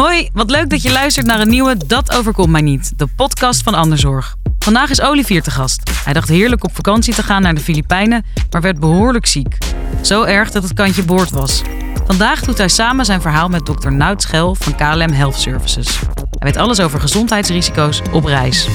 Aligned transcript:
Hoi, 0.00 0.28
wat 0.32 0.50
leuk 0.50 0.70
dat 0.70 0.82
je 0.82 0.92
luistert 0.92 1.26
naar 1.26 1.40
een 1.40 1.48
nieuwe 1.48 1.86
Dat 1.86 2.16
overkomt 2.16 2.50
mij 2.50 2.60
niet, 2.60 2.98
de 2.98 3.06
podcast 3.16 3.62
van 3.62 3.74
Anderzorg. 3.74 4.36
Vandaag 4.58 4.90
is 4.90 5.00
Olivier 5.00 5.42
te 5.42 5.50
gast. 5.50 5.90
Hij 6.04 6.12
dacht 6.12 6.28
heerlijk 6.28 6.64
op 6.64 6.74
vakantie 6.74 7.14
te 7.14 7.22
gaan 7.22 7.42
naar 7.42 7.54
de 7.54 7.60
Filipijnen, 7.60 8.24
maar 8.50 8.60
werd 8.60 8.80
behoorlijk 8.80 9.26
ziek. 9.26 9.58
Zo 10.02 10.22
erg 10.22 10.50
dat 10.50 10.62
het 10.62 10.72
kantje 10.72 11.04
boord 11.04 11.30
was. 11.30 11.62
Vandaag 12.06 12.40
doet 12.40 12.58
hij 12.58 12.68
samen 12.68 13.04
zijn 13.04 13.20
verhaal 13.20 13.48
met 13.48 13.66
dokter 13.66 13.92
Nout 13.92 14.22
Schel 14.22 14.54
van 14.54 14.74
KLM 14.74 15.12
Health 15.12 15.36
Services. 15.36 15.98
Hij 15.98 16.38
weet 16.38 16.56
alles 16.56 16.80
over 16.80 17.00
gezondheidsrisico's 17.00 18.02
op 18.12 18.24
reis. 18.24 18.68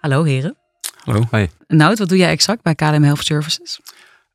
Hallo 0.00 0.22
heren. 0.24 0.56
Hallo. 1.04 1.26
Hoi. 1.30 1.48
Nout, 1.66 1.98
wat 1.98 2.08
doe 2.08 2.18
jij 2.18 2.30
exact 2.30 2.62
bij 2.62 2.74
KLM 2.74 3.02
Health 3.02 3.24
Services? 3.24 3.80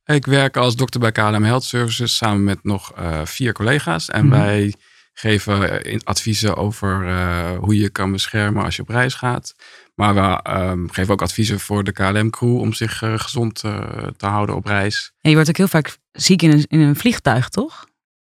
Ik 0.05 0.25
werk 0.25 0.57
als 0.57 0.75
dokter 0.75 0.99
bij 0.99 1.11
KLM 1.11 1.43
Health 1.43 1.63
Services 1.63 2.15
samen 2.15 2.43
met 2.43 2.63
nog 2.63 2.91
eh, 2.91 3.21
vier 3.23 3.53
collega's. 3.53 4.09
En 4.09 4.27
Mhm. 4.27 4.39
wij 4.39 4.73
geven 5.17 5.83
eh, 5.83 5.99
adviezen 6.03 6.55
over 6.55 7.07
eh, 7.07 7.57
hoe 7.57 7.77
je 7.77 7.89
kan 7.89 8.11
beschermen 8.11 8.63
als 8.63 8.75
je 8.75 8.81
op 8.81 8.89
reis 8.89 9.13
gaat. 9.13 9.55
Maar 9.95 10.13
we 10.15 10.41
ehm, 10.43 10.87
geven 10.87 11.13
ook 11.13 11.21
adviezen 11.21 11.59
voor 11.59 11.83
de 11.83 11.91
KLM-crew 11.91 12.59
om 12.59 12.73
zich 12.73 13.01
eh, 13.01 13.19
gezond 13.19 13.59
te 14.17 14.25
houden 14.25 14.55
op 14.55 14.65
reis. 14.65 15.11
En 15.21 15.29
je 15.29 15.35
wordt 15.35 15.49
ook 15.49 15.57
heel 15.57 15.67
vaak 15.67 15.97
ziek 16.11 16.41
in 16.41 16.51
een, 16.51 16.65
in 16.67 16.79
een 16.79 16.95
vliegtuig, 16.95 17.49
toch? 17.49 17.85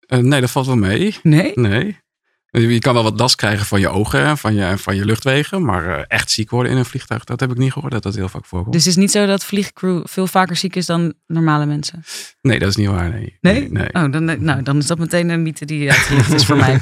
Nee, 0.07 0.41
dat 0.41 0.51
valt 0.51 0.67
wel 0.67 0.77
mee. 0.77 1.17
Nee? 1.23 1.53
Nee. 1.55 2.05
Je 2.61 2.79
kan 2.79 2.95
wel 2.95 3.03
wat 3.03 3.19
last 3.21 3.35
krijgen 3.35 3.67
van 3.67 3.81
je 3.81 3.89
ogen 3.89 4.25
en 4.25 4.39
van 4.39 4.55
je, 4.55 4.79
van 4.79 4.97
je 4.97 5.05
luchtwegen. 5.05 5.65
Maar 5.65 5.99
eh, 5.99 6.05
echt 6.09 6.31
ziek 6.31 6.51
worden 6.51 6.73
in 6.73 6.79
een 6.79 6.85
vliegtuig, 6.85 7.25
dat 7.25 7.41
heb 7.41 7.51
ik 7.51 7.57
niet 7.57 7.73
gehoord 7.73 7.93
dat 7.93 8.03
dat 8.03 8.15
heel 8.15 8.29
vaak 8.29 8.45
voorkomt. 8.45 8.73
Dus 8.73 8.85
het 8.85 8.93
is 8.93 9.01
niet 9.01 9.11
zo 9.11 9.27
dat 9.27 9.45
vliegcrew 9.45 10.03
veel 10.05 10.27
vaker 10.27 10.57
ziek 10.57 10.77
is 10.77 10.87
dan 10.87 11.15
normale 11.27 11.67
mensen? 11.67 12.05
Nee, 12.41 12.59
dat 12.59 12.69
is 12.69 12.77
niet 12.77 12.89
waar. 12.89 13.11
Nee. 13.11 13.37
Nee? 13.41 13.71
nee. 13.71 13.89
Oh, 13.93 14.13
dan, 14.13 14.25
nou, 14.25 14.63
dan 14.63 14.79
is 14.79 14.87
dat 14.87 14.99
meteen 14.99 15.29
een 15.29 15.43
mythe 15.43 15.65
die 15.65 15.91
uitgelicht 15.91 16.33
is 16.33 16.45
voor 16.45 16.57
mij. 16.57 16.79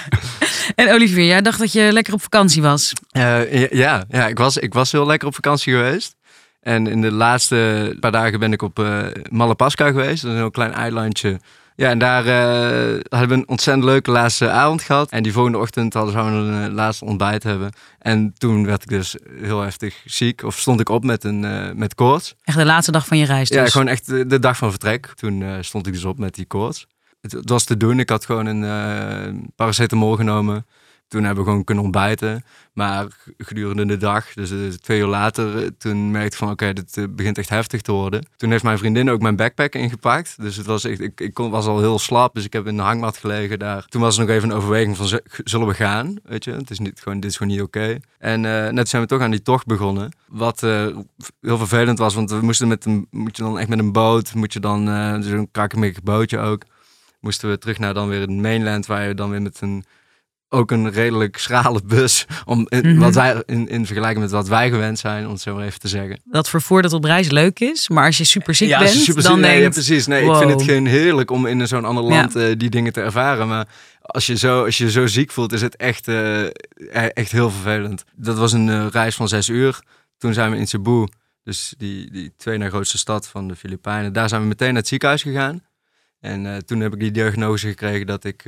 en 0.74 0.92
Olivier, 0.92 1.26
jij 1.26 1.42
dacht 1.42 1.58
dat 1.58 1.72
je 1.72 1.92
lekker 1.92 2.14
op 2.14 2.22
vakantie 2.22 2.62
was. 2.62 2.92
Eh, 3.10 3.70
ja, 3.70 4.04
ja, 4.08 4.28
ik, 4.28 4.38
was, 4.38 4.56
ik 4.56 4.74
was 4.74 4.92
heel 4.92 5.06
lekker 5.06 5.28
op 5.28 5.34
vakantie 5.34 5.72
geweest. 5.72 6.14
En 6.60 6.86
in 6.86 7.00
de 7.00 7.12
laatste 7.12 7.96
paar 8.00 8.12
dagen 8.12 8.38
ben 8.38 8.52
ik 8.52 8.62
op 8.62 8.78
eh 8.78 9.06
Malapasca 9.30 9.86
geweest. 9.86 10.22
Dat 10.22 10.30
is 10.30 10.36
een 10.36 10.42
heel 10.42 10.50
klein 10.50 10.72
eilandje. 10.72 11.40
Ja, 11.76 11.88
en 11.88 11.98
daar 11.98 12.26
eh, 12.26 13.00
hadden 13.08 13.28
we 13.28 13.34
een 13.34 13.48
ontzettend 13.48 13.84
leuke 13.84 14.10
laatste 14.10 14.50
avond 14.50 14.82
gehad. 14.82 15.10
En 15.10 15.22
die 15.22 15.32
volgende 15.32 15.58
ochtend 15.58 15.94
hadden 15.94 16.14
we 16.14 16.52
een 16.52 16.68
eh, 16.68 16.74
laatste 16.74 17.04
ontbijt 17.04 17.42
hebben. 17.42 17.72
En 17.98 18.34
toen 18.38 18.66
werd 18.66 18.82
ik 18.82 18.88
dus 18.88 19.16
heel 19.40 19.60
heftig 19.60 20.02
ziek. 20.04 20.42
Of 20.42 20.58
stond 20.58 20.80
ik 20.80 20.88
op 20.88 21.04
met, 21.04 21.24
een, 21.24 21.44
eh, 21.44 21.72
met 21.74 21.94
koorts. 21.94 22.34
Echt 22.44 22.56
de 22.56 22.64
laatste 22.64 22.92
dag 22.92 23.06
van 23.06 23.18
je 23.18 23.24
reis 23.24 23.48
dus. 23.48 23.58
Ja, 23.58 23.66
gewoon 23.66 23.88
echt 23.88 24.06
de, 24.06 24.26
de 24.26 24.38
dag 24.38 24.56
van 24.56 24.70
vertrek. 24.70 25.06
Toen 25.06 25.42
eh, 25.42 25.56
stond 25.60 25.86
ik 25.86 25.92
dus 25.92 26.04
op 26.04 26.18
met 26.18 26.34
die 26.34 26.44
koorts. 26.44 26.86
Het, 27.20 27.32
het 27.32 27.48
was 27.48 27.64
te 27.64 27.76
doen. 27.76 27.98
Ik 27.98 28.08
had 28.08 28.24
gewoon 28.24 28.46
een 28.46 28.64
eh, 28.64 29.34
paracetamol 29.56 30.16
genomen. 30.16 30.66
Toen 31.12 31.24
hebben 31.24 31.44
we 31.44 31.50
gewoon 31.50 31.64
kunnen 31.64 31.84
ontbijten. 31.84 32.44
Maar 32.72 33.06
gedurende 33.38 33.86
de 33.86 33.96
dag, 33.96 34.32
dus 34.34 34.50
eh, 34.50 34.58
twee 34.68 35.00
uur 35.00 35.06
later, 35.06 35.62
eh, 35.62 35.68
toen 35.78 36.10
merkte 36.10 36.32
ik 36.32 36.36
van 36.36 36.50
oké, 36.50 36.72
dit 36.72 36.96
eh, 36.96 37.04
begint 37.10 37.38
echt 37.38 37.48
heftig 37.48 37.80
te 37.80 37.92
worden. 37.92 38.26
Toen 38.36 38.50
heeft 38.50 38.62
mijn 38.62 38.78
vriendin 38.78 39.10
ook 39.10 39.20
mijn 39.20 39.36
backpack 39.36 39.74
ingepakt. 39.74 40.34
Dus 40.40 40.56
het 40.56 40.66
was 40.66 40.84
echt, 40.84 41.00
ik, 41.00 41.20
ik 41.20 41.38
was 41.38 41.66
al 41.66 41.80
heel 41.80 41.98
slap, 41.98 42.34
dus 42.34 42.44
ik 42.44 42.52
heb 42.52 42.66
in 42.66 42.76
de 42.76 42.82
hangmat 42.82 43.16
gelegen 43.16 43.58
daar. 43.58 43.84
Toen 43.86 44.00
was 44.00 44.18
er 44.18 44.24
nog 44.24 44.34
even 44.34 44.50
een 44.50 44.56
overweging 44.56 44.96
van 44.96 45.20
zullen 45.44 45.66
we 45.66 45.74
gaan, 45.74 46.16
weet 46.24 46.44
je. 46.44 46.52
Het 46.52 46.70
is 46.70 46.78
niet, 46.78 47.00
gewoon, 47.00 47.20
dit 47.20 47.30
is 47.30 47.36
gewoon 47.36 47.52
niet 47.52 47.62
oké. 47.62 47.98
En 48.18 48.40
net 48.74 48.88
zijn 48.88 49.02
we 49.02 49.08
toch 49.08 49.20
aan 49.20 49.30
die 49.30 49.42
tocht 49.42 49.66
begonnen. 49.66 50.12
Wat 50.28 50.60
heel 50.60 51.58
vervelend 51.58 51.98
was, 51.98 52.14
want 52.14 52.30
we 52.30 52.40
moesten 52.40 52.68
met 52.68 52.84
een, 52.84 53.06
moet 53.10 53.36
je 53.36 53.42
dan 53.42 53.58
echt 53.58 53.68
met 53.68 53.78
een 53.78 53.92
boot, 53.92 54.34
moet 54.34 54.52
je 54.52 54.60
dan, 54.60 54.88
eh 54.88 55.16
zo'n 55.20 55.48
bootje 56.02 56.38
ook. 56.38 56.62
Moesten 57.20 57.50
we 57.50 57.58
terug 57.58 57.78
naar 57.78 57.94
dan 57.94 58.08
weer 58.08 58.20
het 58.20 58.30
mainland, 58.30 58.86
waar 58.86 59.08
je 59.08 59.14
dan 59.14 59.30
weer 59.30 59.42
met 59.42 59.60
een 59.60 59.84
ook 60.52 60.70
een 60.70 60.90
redelijk 60.90 61.36
schrale 61.38 61.80
bus. 61.84 62.26
Om, 62.44 62.66
in, 62.68 62.88
Mhm. 62.90 62.98
wat 62.98 63.14
wij, 63.14 63.42
in, 63.46 63.68
in 63.68 63.86
vergelijking 63.86 64.20
met 64.22 64.30
wat 64.30 64.48
wij 64.48 64.70
gewend 64.70 64.98
zijn, 64.98 65.24
om 65.26 65.32
het 65.32 65.40
zo 65.40 65.54
maar 65.54 65.64
even 65.64 65.80
te 65.80 65.88
zeggen. 65.88 66.20
Dat 66.24 66.48
vervoer 66.48 66.82
dat 66.82 66.92
op 66.92 67.04
reis 67.04 67.30
leuk 67.30 67.60
is, 67.60 67.88
maar 67.88 68.06
als 68.06 68.18
je 68.18 68.24
super 68.24 68.54
ziek 68.54 68.68
ja, 68.68 68.78
bent, 68.78 68.90
super 68.90 69.22
dan 69.22 69.32
ziek- 69.36 69.44
nee, 69.44 69.60
ja, 69.60 69.68
precies. 69.68 70.06
Nee, 70.06 70.24
ik 70.30 70.36
vind 70.36 70.50
het 70.50 70.62
geen 70.62 70.86
heerlijk 70.86 71.30
om 71.30 71.46
in 71.46 71.68
zo'n 71.68 71.84
ander 71.84 72.04
Ja. 72.04 72.10
land 72.10 72.36
eh, 72.36 72.44
die 72.56 72.70
dingen 72.70 72.92
te 72.92 73.00
ervaren. 73.00 73.48
Maar 73.48 73.68
als 74.00 74.26
je, 74.26 74.36
zo, 74.36 74.64
als 74.64 74.78
je 74.78 74.90
zo 74.90 75.06
ziek 75.06 75.30
voelt, 75.30 75.52
is 75.52 75.62
het 75.62 75.76
echt, 75.76 76.08
eh, 76.08 76.42
e- 76.44 76.50
echt 76.90 77.32
heel 77.32 77.50
vervelend. 77.50 78.04
Dat 78.16 78.38
was 78.38 78.52
een 78.52 78.68
eh, 78.68 78.86
reis 78.90 79.14
van 79.14 79.28
zes 79.28 79.48
uur. 79.48 79.80
Toen 80.18 80.32
zijn 80.34 80.50
we 80.50 80.56
in 80.56 80.66
Cebu, 80.68 81.06
dus 81.44 81.74
die, 81.78 82.10
die 82.10 82.32
tweede 82.36 82.68
grootste 82.68 82.98
stad 82.98 83.28
van 83.28 83.48
de 83.48 83.56
Filipijnen. 83.56 84.12
Daar 84.12 84.28
zijn 84.28 84.40
we 84.40 84.46
meteen 84.46 84.68
naar 84.68 84.76
het 84.76 84.88
ziekenhuis 84.88 85.22
gegaan. 85.22 85.62
En 86.20 86.66
toen 86.66 86.80
heb 86.80 86.92
ik 86.94 87.00
die 87.00 87.10
diagnose 87.10 87.68
gekregen 87.68 88.06
dat 88.06 88.24
ik, 88.24 88.42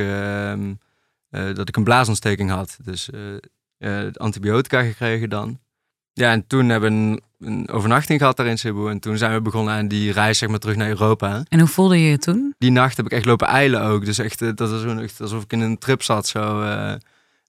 eh, 1.35 1.55
dat 1.55 1.69
ik 1.69 1.77
een 1.77 1.85
blaasontsteking 1.85 2.51
had. 2.51 2.77
Dus 2.85 3.11
eh, 3.11 4.05
eh, 4.07 4.13
antibiotica 4.15 4.83
gekregen 4.83 5.31
dan. 5.31 5.59
Ja, 6.13 6.33
en 6.33 6.47
toen 6.47 6.69
hebben 6.69 6.91
we 6.91 6.97
een, 6.97 7.23
een 7.39 7.69
overnachting 7.69 8.19
gehad 8.19 8.37
daar 8.37 8.47
in 8.47 8.59
Cebu. 8.59 8.91
En 8.91 8.99
toen 8.99 9.19
zijn 9.19 9.33
we 9.33 9.41
begonnen 9.41 9.75
aan 9.75 9.89
die 9.89 10.13
reis 10.13 10.39
zeg 10.39 10.49
maar, 10.49 10.59
terug 10.59 10.77
naar 10.77 10.89
Europa. 10.89 11.45
En 11.49 11.59
hoe 11.59 11.69
voelde 11.69 12.03
je 12.03 12.11
je 12.11 12.19
toen? 12.19 12.55
Die 12.59 12.71
nacht 12.71 12.97
heb 12.97 13.07
ik 13.07 13.13
echt 13.13 13.25
lopen 13.25 13.47
eilen 13.47 13.83
ook. 13.83 14.05
Dus 14.05 14.19
echt, 14.19 14.39
dat 14.39 14.71
was 14.71 14.85
echt 14.85 15.21
alsof 15.21 15.43
ik 15.43 15.53
in 15.53 15.61
een 15.61 15.79
trip 15.79 16.03
zat. 16.03 16.27
Zo, 16.27 16.63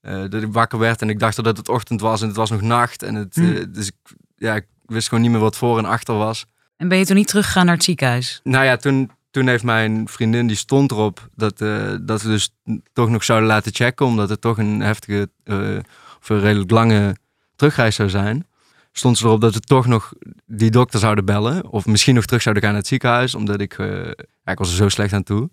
dat 0.02 0.42
ik 0.42 0.52
wakker 0.54 0.80
werd 0.80 1.02
en 1.02 1.10
ik 1.10 1.20
dacht 1.20 1.44
dat 1.44 1.58
het 1.58 1.70
ochtend 1.70 2.02
was 2.02 2.22
en 2.22 2.28
het 2.28 2.36
was 2.36 2.50
nog 2.50 2.62
nacht. 2.62 3.04
En 3.04 3.16
het, 3.16 3.36
Hm. 3.36 3.56
eh, 3.56 3.64
dus 3.70 3.88
ik, 3.88 3.96
ja, 4.38 4.56
ik 4.56 4.66
wist 4.86 5.08
gewoon 5.08 5.24
niet 5.24 5.32
meer 5.32 5.40
wat 5.40 5.58
voor 5.58 5.78
en 5.78 5.86
achter 5.86 6.16
was. 6.16 6.46
En 6.78 6.88
ben 6.88 6.98
je 6.98 7.06
toen 7.06 7.16
niet 7.16 7.28
teruggegaan 7.28 7.66
naar 7.66 7.76
het 7.76 7.84
ziekenhuis? 7.84 8.40
Nou 8.44 8.66
ja, 8.66 8.76
toen, 8.78 9.12
toen 9.36 9.48
heeft 9.48 9.64
mijn 9.64 10.08
vriendin, 10.08 10.48
die 10.48 10.56
stond 10.56 10.92
erop 10.92 11.30
dat, 11.36 11.62
eh, 11.62 11.96
dat 12.02 12.22
we 12.22 12.28
dus 12.28 12.50
toch 12.94 13.10
nog 13.10 13.24
zouden 13.24 13.48
laten 13.48 13.74
checken. 13.74 14.06
Omdat 14.06 14.30
het 14.30 14.42
toch 14.42 14.58
een 14.58 14.80
heftige 14.80 15.30
eh, 15.44 15.78
of 16.20 16.30
een 16.30 16.40
redelijk 16.40 16.72
lange 16.72 17.16
terugreis 17.56 17.96
zou 17.96 18.10
zijn. 18.10 18.48
Stond 18.92 19.18
ze 19.18 19.26
erop 19.26 19.42
dat 19.42 19.54
we 19.54 19.60
toch 19.60 19.86
nog 19.86 20.14
die 20.46 20.72
dokter 20.72 21.00
zouden 21.00 21.26
bellen. 21.26 21.68
Of 21.70 21.86
misschien 21.86 22.16
nog 22.16 22.26
terug 22.26 22.42
zouden 22.42 22.64
gaan 22.64 22.72
naar 22.72 22.82
het 22.82 22.90
ziekenhuis. 22.90 23.36
Omdat 23.36 23.62
ik, 23.62 23.74
eh, 23.78 24.08
ik 24.46 24.58
was 24.58 24.70
er 24.70 24.76
zo 24.76 24.90
slecht 24.90 25.14
aan 25.14 25.24
toe. 25.24 25.50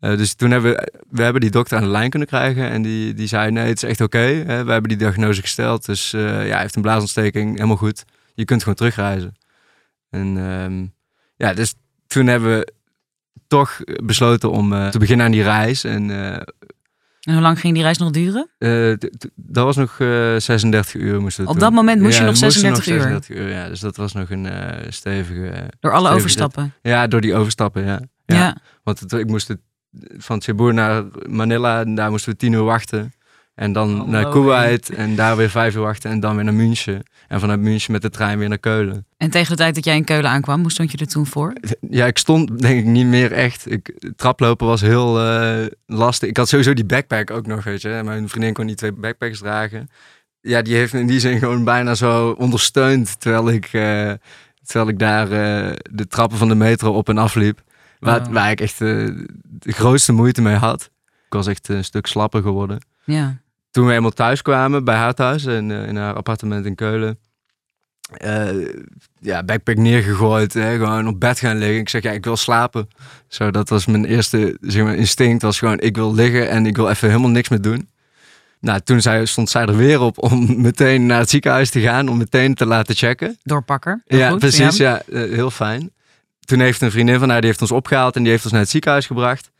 Dus 0.00 0.34
toen 0.34 0.50
hebben 0.50 0.70
we, 0.72 0.92
we 1.10 1.22
hebben 1.22 1.40
die 1.40 1.50
dokter 1.50 1.76
aan 1.76 1.82
de 1.82 1.88
lijn 1.88 2.10
kunnen 2.10 2.28
krijgen. 2.28 2.70
En 2.70 2.82
die, 2.82 3.14
die 3.14 3.26
zei, 3.26 3.50
nee, 3.50 3.66
het 3.66 3.82
is 3.82 3.88
echt 3.88 4.00
oké. 4.00 4.44
we 4.44 4.52
hebben 4.72 4.88
die 4.88 4.96
diagnose 4.96 5.40
gesteld. 5.40 5.86
Dus 5.86 6.10
ja, 6.10 6.18
hij 6.18 6.60
heeft 6.60 6.76
een 6.76 6.82
blaasontsteking, 6.82 7.54
helemaal 7.54 7.76
goed. 7.76 8.04
Je 8.34 8.44
kunt 8.44 8.60
gewoon 8.60 8.74
terugreizen. 8.74 9.34
En 10.10 10.36
ehm, 10.36 10.86
ja, 11.36 11.54
dus 11.54 11.74
toen 12.06 12.26
hebben 12.26 12.58
we 12.58 12.72
toch 13.46 13.80
besloten 14.04 14.50
om 14.50 14.72
eh, 14.72 14.88
te 14.88 14.98
beginnen 14.98 15.26
aan 15.26 15.32
die 15.32 15.42
reis. 15.42 15.84
En 15.84 16.10
eh, 16.10 16.32
En 17.20 17.32
hoe 17.32 17.40
lang 17.40 17.60
ging 17.60 17.74
die 17.74 17.82
reis 17.82 17.98
nog 17.98 18.10
duren? 18.10 18.50
eh, 18.58 18.92
dat 19.34 19.64
was 19.64 19.76
nog 19.76 20.00
eh 20.00 20.36
36 20.36 20.94
uur 20.94 21.20
moesten 21.20 21.44
we 21.44 21.50
Op 21.50 21.60
dat 21.60 21.72
moment 21.72 22.00
moest 22.00 22.18
je 22.18 22.24
nog 22.24 22.38
we 22.38 22.44
moesten 22.44 22.60
36 22.60 22.94
uur? 22.94 23.00
36 23.00 23.36
uur. 23.36 23.48
Ja, 23.48 23.68
dus 23.68 23.80
dat 23.80 23.96
was 23.96 24.12
nog 24.12 24.30
een 24.30 24.48
stevige... 24.88 25.70
Door 25.80 25.90
alle 25.92 26.00
stevige 26.00 26.14
overstappen? 26.14 26.72
Ja, 26.82 27.06
door 27.06 27.20
die 27.20 27.34
overstappen, 27.34 27.84
ja. 27.84 28.00
Ja. 28.26 28.36
Ja. 28.36 28.56
Want 28.82 29.00
het- 29.00 29.12
ik 29.12 29.26
moest 29.26 29.48
het, 29.48 29.58
van 30.18 30.40
Cebu 30.42 30.72
naar 30.72 31.04
Manila, 31.28 31.80
en 31.80 31.94
daar 31.94 32.10
moesten 32.10 32.32
we 32.32 32.38
tien 32.38 32.52
uur 32.52 32.62
wachten. 32.62 33.12
En 33.54 33.72
dan 33.72 34.00
Oh, 34.00 34.08
naar 34.08 34.22
wow. 34.22 34.32
Kuwait 34.32 34.90
en 34.90 35.14
daar 35.16 35.36
weer 35.36 35.50
vijf 35.50 35.74
uur 35.74 35.80
wachten 35.82 36.10
en 36.10 36.20
dan 36.20 36.34
weer 36.34 36.44
naar 36.44 36.54
München. 36.54 37.02
En 37.28 37.40
vanuit 37.40 37.60
München 37.60 37.92
met 37.92 38.02
de 38.02 38.10
trein 38.10 38.38
weer 38.38 38.48
naar 38.48 38.58
Keulen. 38.58 39.06
En 39.16 39.30
tegen 39.30 39.50
de 39.50 39.56
tijd 39.56 39.74
dat 39.74 39.84
jij 39.84 39.96
in 39.96 40.04
Keulen 40.04 40.30
aankwam, 40.30 40.60
hoe 40.60 40.70
stond 40.70 40.90
je 40.92 40.98
er 40.98 41.06
toen 41.06 41.26
voor? 41.26 41.52
Ja, 41.90 42.06
ik 42.06 42.18
stond 42.18 42.58
denk 42.60 42.78
ik 42.78 42.84
niet 42.84 43.06
meer 43.06 43.32
echt. 43.32 43.70
Ik, 43.70 43.94
traplopen 44.16 44.66
was 44.66 44.80
heel 44.80 45.20
eh, 45.20 45.66
lastig. 45.86 46.28
Ik 46.28 46.36
had 46.36 46.48
sowieso 46.48 46.72
die 46.74 46.84
backpack 46.84 47.30
ook 47.30 47.46
nog, 47.46 47.64
weet 47.64 47.82
je. 47.82 48.00
Mijn 48.04 48.28
vriendin 48.28 48.52
kon 48.52 48.66
die 48.66 48.76
twee 48.76 48.92
backpacks 48.92 49.38
dragen. 49.38 49.88
Ja, 50.40 50.62
die 50.62 50.74
heeft 50.74 50.92
me 50.92 51.00
in 51.00 51.06
die 51.06 51.20
zin 51.20 51.38
gewoon 51.38 51.64
bijna 51.64 51.94
zo 51.94 52.30
ondersteund 52.30 53.20
terwijl 53.20 53.50
ik, 53.50 53.64
eh, 53.72 54.12
terwijl 54.64 54.88
ik 54.88 54.98
daar 54.98 55.24
eh, 55.30 55.72
de 55.90 56.06
trappen 56.06 56.38
van 56.38 56.48
de 56.48 56.54
metro 56.54 56.92
op 56.92 57.08
en 57.08 57.18
afliep. 57.18 57.62
Waar, 58.00 58.22
Wow. 58.22 58.32
waar 58.32 58.50
ik 58.50 58.60
echt 58.60 58.78
de 58.78 59.26
grootste 59.62 60.12
moeite 60.12 60.42
mee 60.42 60.56
had. 60.56 60.90
Ik 61.26 61.32
was 61.32 61.46
echt 61.46 61.68
een 61.68 61.84
stuk 61.84 62.06
slapper 62.06 62.42
geworden. 62.42 62.84
Ja. 63.04 63.36
Toen 63.74 63.86
we 63.86 63.92
eenmaal 63.92 64.10
thuis 64.10 64.42
kwamen 64.42 64.84
bij 64.84 64.94
haar 64.96 65.14
thuis 65.14 65.44
en 65.44 65.70
eh, 65.70 65.88
in 65.88 65.96
haar 65.96 66.14
appartement 66.14 66.66
in 66.66 66.74
Keulen. 66.74 67.18
eh, 68.16 68.48
ja, 69.20 69.42
backpack 69.42 69.76
neergegooid, 69.76 70.52
hè, 70.54 70.76
gewoon 70.76 71.08
op 71.08 71.20
bed 71.20 71.38
gaan 71.38 71.58
liggen. 71.58 71.78
Ik 71.78 71.88
zeg, 71.88 72.02
ja, 72.02 72.10
ik 72.10 72.24
wil 72.24 72.36
slapen. 72.36 72.88
Zo, 73.28 73.50
dat 73.50 73.68
was 73.68 73.86
mijn 73.86 74.04
eerste 74.04 74.56
zeg 74.60 74.82
maar, 74.84 74.94
instinct. 74.94 75.42
Was 75.42 75.58
gewoon, 75.58 75.80
ik 75.80 75.96
wil 75.96 76.14
liggen 76.14 76.48
en 76.50 76.66
ik 76.66 76.76
wil 76.76 76.88
even 76.88 77.08
helemaal 77.08 77.30
niks 77.30 77.48
meer 77.48 77.60
doen. 77.60 77.88
Nou, 78.60 78.80
toen 78.80 79.26
stond 79.26 79.50
zij 79.50 79.62
er 79.66 79.76
weer 79.76 80.00
op 80.00 80.18
om 80.22 80.46
meteen 80.62 81.06
naar 81.06 81.18
het 81.18 81.30
ziekenhuis 81.30 81.70
te 81.70 81.80
gaan. 81.80 82.08
Om 82.08 82.16
meteen 82.16 82.54
te 82.54 82.66
laten 82.66 82.94
checken. 82.94 83.38
Doorpakker. 83.42 84.02
Ja, 84.06 84.30
goed, 84.30 84.38
precies. 84.38 84.76
Ja, 84.76 85.02
eh, 85.02 85.22
heel 85.22 85.50
fijn. 85.50 85.92
Toen 86.40 86.60
heeft 86.60 86.80
een 86.80 86.90
vriendin 86.90 87.18
van 87.18 87.28
haar, 87.28 87.40
die 87.40 87.48
heeft 87.48 87.60
ons 87.60 87.72
opgehaald 87.72 88.16
en 88.16 88.22
die 88.22 88.30
heeft 88.30 88.44
ons 88.44 88.52
naar 88.52 88.62
het 88.62 88.70
ziekenhuis 88.70 89.06
gebracht. 89.06 89.50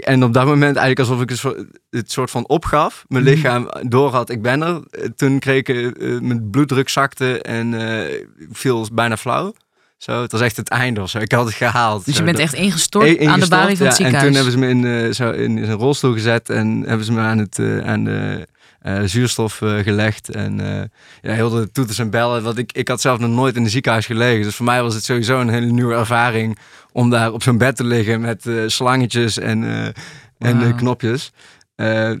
En 0.00 0.24
op 0.24 0.32
dat 0.32 0.44
moment 0.46 0.76
eigenlijk 0.76 0.98
alsof 0.98 1.20
ik 1.22 1.28
het 1.28 1.38
soort- 1.38 1.64
het 1.90 2.12
soort 2.12 2.30
van 2.30 2.48
opgaf. 2.48 3.04
Mijn 3.08 3.24
Mhm. 3.24 3.32
lichaam 3.32 3.68
door 3.88 4.10
had, 4.10 4.30
ik 4.30 4.42
ben 4.42 4.62
er. 4.62 4.80
Eh, 4.90 5.04
Toen 5.16 5.38
kreeg 5.38 5.58
ik, 5.58 5.68
eh, 5.68 6.18
mijn 6.20 6.50
bloeddruk 6.50 6.88
zakte 6.88 7.42
en 7.42 7.74
eh, 7.74 8.24
viel 8.52 8.86
bijna 8.92 9.16
flauw. 9.16 9.54
Zo, 9.98 10.22
het 10.22 10.32
was 10.32 10.40
echt 10.40 10.56
het 10.56 10.68
einde 10.68 11.00
of 11.02 11.10
zo. 11.10 11.18
Ik 11.18 11.32
had 11.32 11.44
het 11.46 11.54
gehaald. 11.54 12.04
Dus 12.04 12.14
zo. 12.14 12.20
je 12.20 12.26
bent 12.26 12.38
echt 12.38 12.54
ingestort, 12.54 13.06
E- 13.06 13.26
aan 13.26 13.40
de 13.40 13.48
balie 13.48 13.76
van 13.76 13.86
het 13.86 13.96
ja, 13.98 14.04
ziekenhuis. 14.04 14.14
En 14.14 14.26
toen 14.26 14.34
hebben 14.34 14.52
ze 14.52 14.58
me 14.58 14.68
in, 14.68 15.04
eh, 15.06 15.12
zo 15.12 15.30
in 15.30 15.64
zijn 15.64 15.78
rolstoel 15.78 16.12
gezet 16.12 16.50
en 16.50 16.82
hebben 16.86 17.06
ze 17.06 17.12
me 17.12 17.20
aan, 17.20 17.38
het, 17.38 17.58
eh, 17.58 17.78
aan 17.86 18.04
de 18.04 18.46
eh, 18.80 19.02
zuurstof 19.04 19.62
eh, 19.62 19.78
gelegd. 19.78 20.28
En 20.28 20.60
eh, 20.60 20.84
ja, 21.20 21.32
heel 21.32 21.50
de 21.50 21.70
toeters 21.72 21.98
en 21.98 22.10
bellen. 22.10 22.42
Want 22.42 22.58
ik, 22.58 22.72
ik 22.72 22.88
had 22.88 23.00
zelf 23.00 23.18
nog 23.18 23.30
nooit 23.30 23.56
in 23.56 23.62
een 23.64 23.70
ziekenhuis 23.70 24.06
gelegen. 24.06 24.42
Dus 24.42 24.54
voor 24.54 24.64
mij 24.66 24.82
was 24.82 24.94
het 24.94 25.04
sowieso 25.04 25.40
een 25.40 25.48
hele 25.48 25.66
nieuwe 25.72 25.94
ervaring 25.94 26.58
om 26.92 27.10
daar 27.10 27.32
op 27.32 27.42
zo'n 27.42 27.58
bed 27.58 27.76
te 27.76 27.84
liggen 27.84 28.20
met 28.20 28.48
slangetjes 28.66 29.38
en, 29.38 29.92
en 30.38 30.76
knopjes. 30.76 31.32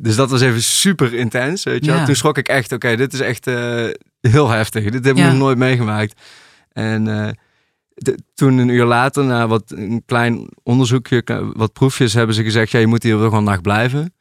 Dus 0.00 0.16
dat 0.16 0.30
was 0.30 0.40
even 0.40 0.62
super 0.62 1.14
intens. 1.14 1.62
Weet 1.64 1.84
je. 1.84 1.90
Ja. 1.92 2.04
Toen 2.04 2.14
schrok 2.16 2.38
ik 2.38 2.48
echt, 2.48 2.72
oké, 2.72 2.96
dit 2.96 3.12
is 3.12 3.20
echt 3.20 3.44
heel 4.20 4.48
heftig. 4.48 4.82
Dit 4.90 5.04
heb 5.04 5.16
ik 5.16 5.22
Ja. 5.22 5.28
nog 5.28 5.38
nooit 5.38 5.58
meegemaakt. 5.58 6.20
En 6.72 7.04
de- 7.94 8.18
toen 8.34 8.58
een 8.58 8.68
uur 8.68 8.84
later, 8.84 9.24
na 9.24 9.46
wat 9.48 9.62
een 9.66 10.02
klein 10.06 10.48
onderzoekje, 10.62 11.22
wat 11.54 11.72
proefjes, 11.72 12.14
hebben 12.14 12.34
ze 12.34 12.42
gezegd, 12.42 12.70
ja, 12.70 12.78
je 12.78 12.86
moet 12.86 13.02
hier 13.02 13.18
wel 13.18 13.32
een 13.32 13.44
nacht 13.44 13.62
blijven. 13.62 14.14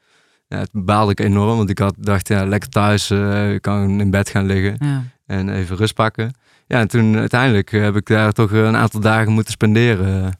Ja, 0.49 0.57
het 0.57 0.69
baalde 0.73 1.11
ik 1.11 1.19
enorm, 1.19 1.57
want 1.57 1.69
ik 1.69 1.79
had 1.79 1.95
dacht, 1.97 2.27
ja, 2.27 2.45
lekker 2.45 2.69
thuis, 2.69 3.09
eh, 3.09 3.53
ik 3.53 3.61
kan 3.61 3.99
in 4.01 4.11
bed 4.11 4.29
gaan 4.29 4.45
liggen 4.45 4.75
Ja. 4.87 5.03
en 5.25 5.49
even 5.49 5.75
rust 5.75 5.93
pakken. 5.93 6.33
Ja, 6.67 6.79
en 6.79 6.87
toen 6.87 7.15
uiteindelijk 7.17 7.71
eh, 7.73 7.81
heb 7.81 7.95
ik 7.95 8.05
daar 8.05 8.31
toch 8.31 8.51
een 8.51 8.75
aantal 8.75 8.99
dagen 8.99 9.31
moeten 9.31 9.53
spenderen. 9.53 10.39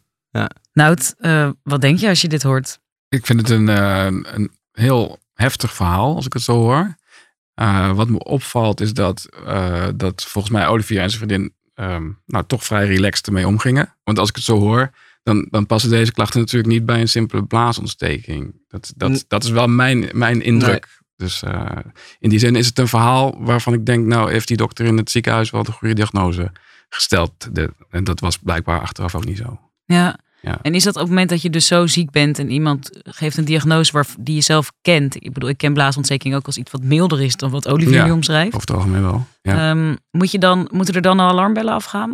Nout, 0.73 1.15
eh, 1.17 1.49
wat 1.63 1.81
denk 1.81 1.99
je 1.99 2.07
als 2.09 2.21
je 2.21 2.27
dit 2.27 2.43
hoort? 2.43 2.79
Ik 3.09 3.25
vind 3.25 3.39
het 3.41 3.49
een, 3.49 3.69
eh, 3.69 4.05
een 4.05 4.51
heel 4.71 5.19
heftig 5.33 5.73
verhaal, 5.73 6.15
als 6.15 6.25
ik 6.25 6.33
het 6.33 6.41
zo 6.41 6.53
hoor. 6.53 6.95
Eh, 7.53 7.91
wat 7.91 8.09
me 8.09 8.23
opvalt 8.23 8.81
is 8.81 8.93
dat, 8.93 9.29
eh, 9.45 9.87
dat 9.95 10.25
volgens 10.25 10.53
mij 10.53 10.67
Olivier 10.67 11.01
en 11.01 11.09
zijn 11.09 11.21
vriendin 11.27 11.53
ehm, 11.73 12.09
nou, 12.25 12.43
toch 12.47 12.63
vrij 12.65 12.85
relaxed 12.87 13.27
ermee 13.27 13.47
omgingen. 13.47 13.95
Want 14.03 14.19
als 14.19 14.29
ik 14.29 14.35
het 14.35 14.43
zo 14.43 14.59
hoor, 14.59 14.89
dan, 15.33 15.47
dan 15.49 15.65
passen 15.65 15.89
deze 15.89 16.11
klachten 16.11 16.39
natuurlijk 16.39 16.73
niet 16.73 16.85
bij 16.85 17.01
een 17.01 17.07
simpele 17.07 17.43
blaasontsteking. 17.43 18.61
Dat, 18.67 18.93
N- 18.95 18.99
dat, 18.99 19.25
dat 19.27 19.43
is 19.43 19.49
wel 19.49 19.67
mijn, 19.67 20.09
mijn 20.13 20.41
indruk. 20.41 20.97
Dus 21.15 21.43
eh, 21.43 21.65
in 22.19 22.29
die 22.29 22.39
zin 22.39 22.55
is 22.55 22.65
het 22.67 22.79
een 22.79 22.87
verhaal 22.87 23.35
waarvan 23.39 23.73
ik 23.73 23.85
denk, 23.85 24.05
nou 24.05 24.31
heeft 24.31 24.47
die 24.47 24.57
dokter 24.57 24.85
in 24.85 24.97
het 24.97 25.11
ziekenhuis 25.11 25.49
wel 25.49 25.63
de 25.63 25.71
goede 25.71 25.93
diagnose 25.93 26.51
gesteld. 26.89 27.55
De, 27.55 27.73
en 27.89 28.03
dat 28.03 28.19
was 28.19 28.37
blijkbaar 28.37 28.81
achteraf 28.81 29.15
ook 29.15 29.25
niet 29.25 29.37
zo. 29.37 29.59
Ja. 29.85 30.17
Ja. 30.41 30.59
En 30.61 30.75
is 30.75 30.83
dat 30.83 30.95
op 30.95 31.01
het 31.01 31.09
moment 31.09 31.29
dat 31.29 31.41
je 31.41 31.49
dus 31.49 31.67
zo 31.67 31.87
ziek 31.87 32.11
bent 32.11 32.39
en 32.39 32.51
iemand 32.51 32.89
geeft 33.03 33.37
een 33.37 33.45
diagnose 33.45 33.91
waar, 33.91 34.05
die 34.19 34.35
je 34.35 34.41
zelf 34.41 34.71
kent? 34.81 35.15
Ik 35.15 35.33
bedoel, 35.33 35.49
ik 35.49 35.57
ken 35.57 35.73
blaasontsteking 35.73 36.35
ook 36.35 36.45
als 36.45 36.57
iets 36.57 36.71
wat 36.71 36.83
milder 36.83 37.21
is 37.21 37.35
dan 37.35 37.49
wat 37.49 37.67
Olivier 37.67 37.93
Ja. 37.95 38.05
nu 38.05 38.11
omschrijft. 38.11 38.55
Over 38.55 38.67
het 38.67 38.71
algemeen 38.77 39.01
wel. 39.01 39.27
Ja. 39.41 39.69
Ehm, 39.69 39.95
moet 40.11 40.31
je 40.31 40.39
dan, 40.39 40.69
moeten 40.71 40.93
er 40.93 41.01
dan 41.01 41.19
al 41.19 41.29
alarmbellen 41.29 41.73
afgaan? 41.73 42.13